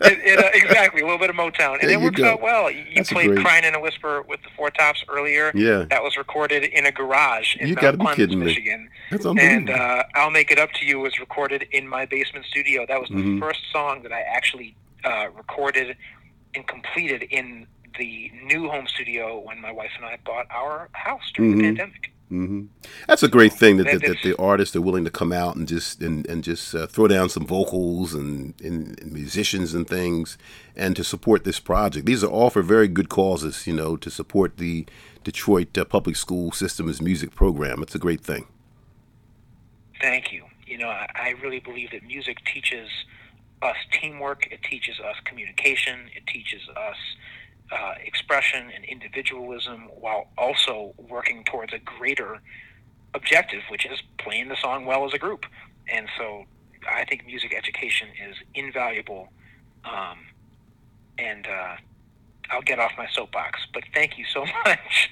[0.00, 2.32] it, uh, exactly, a little bit of Motown, and There it works go.
[2.32, 2.68] out well.
[2.68, 3.44] You, That's played great.
[3.44, 5.52] "Crying in a Whisper" with the Four Tops earlier.
[5.54, 5.84] Yeah.
[5.90, 8.46] that was recorded in a garage in You Mount Clemens, kidding me.
[8.46, 8.88] Michigan.
[9.12, 9.74] That's And unbelievable.
[9.74, 12.84] uh, "I'll Make It Up to You" was recorded in my basement studio.
[12.88, 13.38] That was the Mhm.
[13.38, 15.96] first song that I actually uh, recorded
[16.56, 17.66] and completed in
[17.98, 21.58] the new home studio when my wife and I bought our house during Mhm.
[21.58, 22.12] the pandemic.
[22.28, 22.62] hmm
[23.06, 25.54] That's a great thing that, That- that, that the artists are willing to come out
[25.56, 29.86] and just and, and just uh, throw down some vocals and, and, and musicians and
[29.88, 30.36] things,
[30.74, 32.04] and to support this project.
[32.06, 34.84] These are all for very good causes, you know, to support the
[35.24, 37.80] Detroit uh, public school system's music program.
[37.82, 38.46] It's a great thing.
[40.00, 40.44] Thank you.
[40.66, 42.88] You know, I, I really believe that music teaches
[43.62, 44.46] us teamwork.
[44.50, 46.10] It teaches us communication.
[46.14, 46.96] It teaches us
[47.72, 52.40] uh, expression and individualism, while also working towards a greater
[53.14, 55.46] objective, which is playing the song well as a group.
[55.92, 56.44] And so,
[56.88, 59.28] I think music education is invaluable.
[59.84, 60.18] Um,
[61.18, 61.76] and uh,
[62.50, 65.10] I'll get off my soapbox, but thank you so much.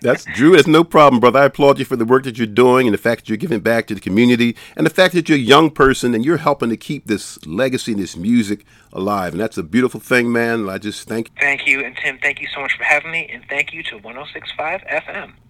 [0.00, 0.54] That's Drew.
[0.54, 1.40] It's no problem, brother.
[1.40, 3.60] I applaud you for the work that you're doing and the fact that you're giving
[3.60, 6.70] back to the community and the fact that you're a young person and you're helping
[6.70, 9.32] to keep this legacy and this music alive.
[9.32, 10.68] And that's a beautiful thing, man.
[10.68, 11.34] I just thank you.
[11.40, 13.98] Thank you, and Tim, thank you so much for having me, and thank you to
[13.98, 15.32] 1065 FM.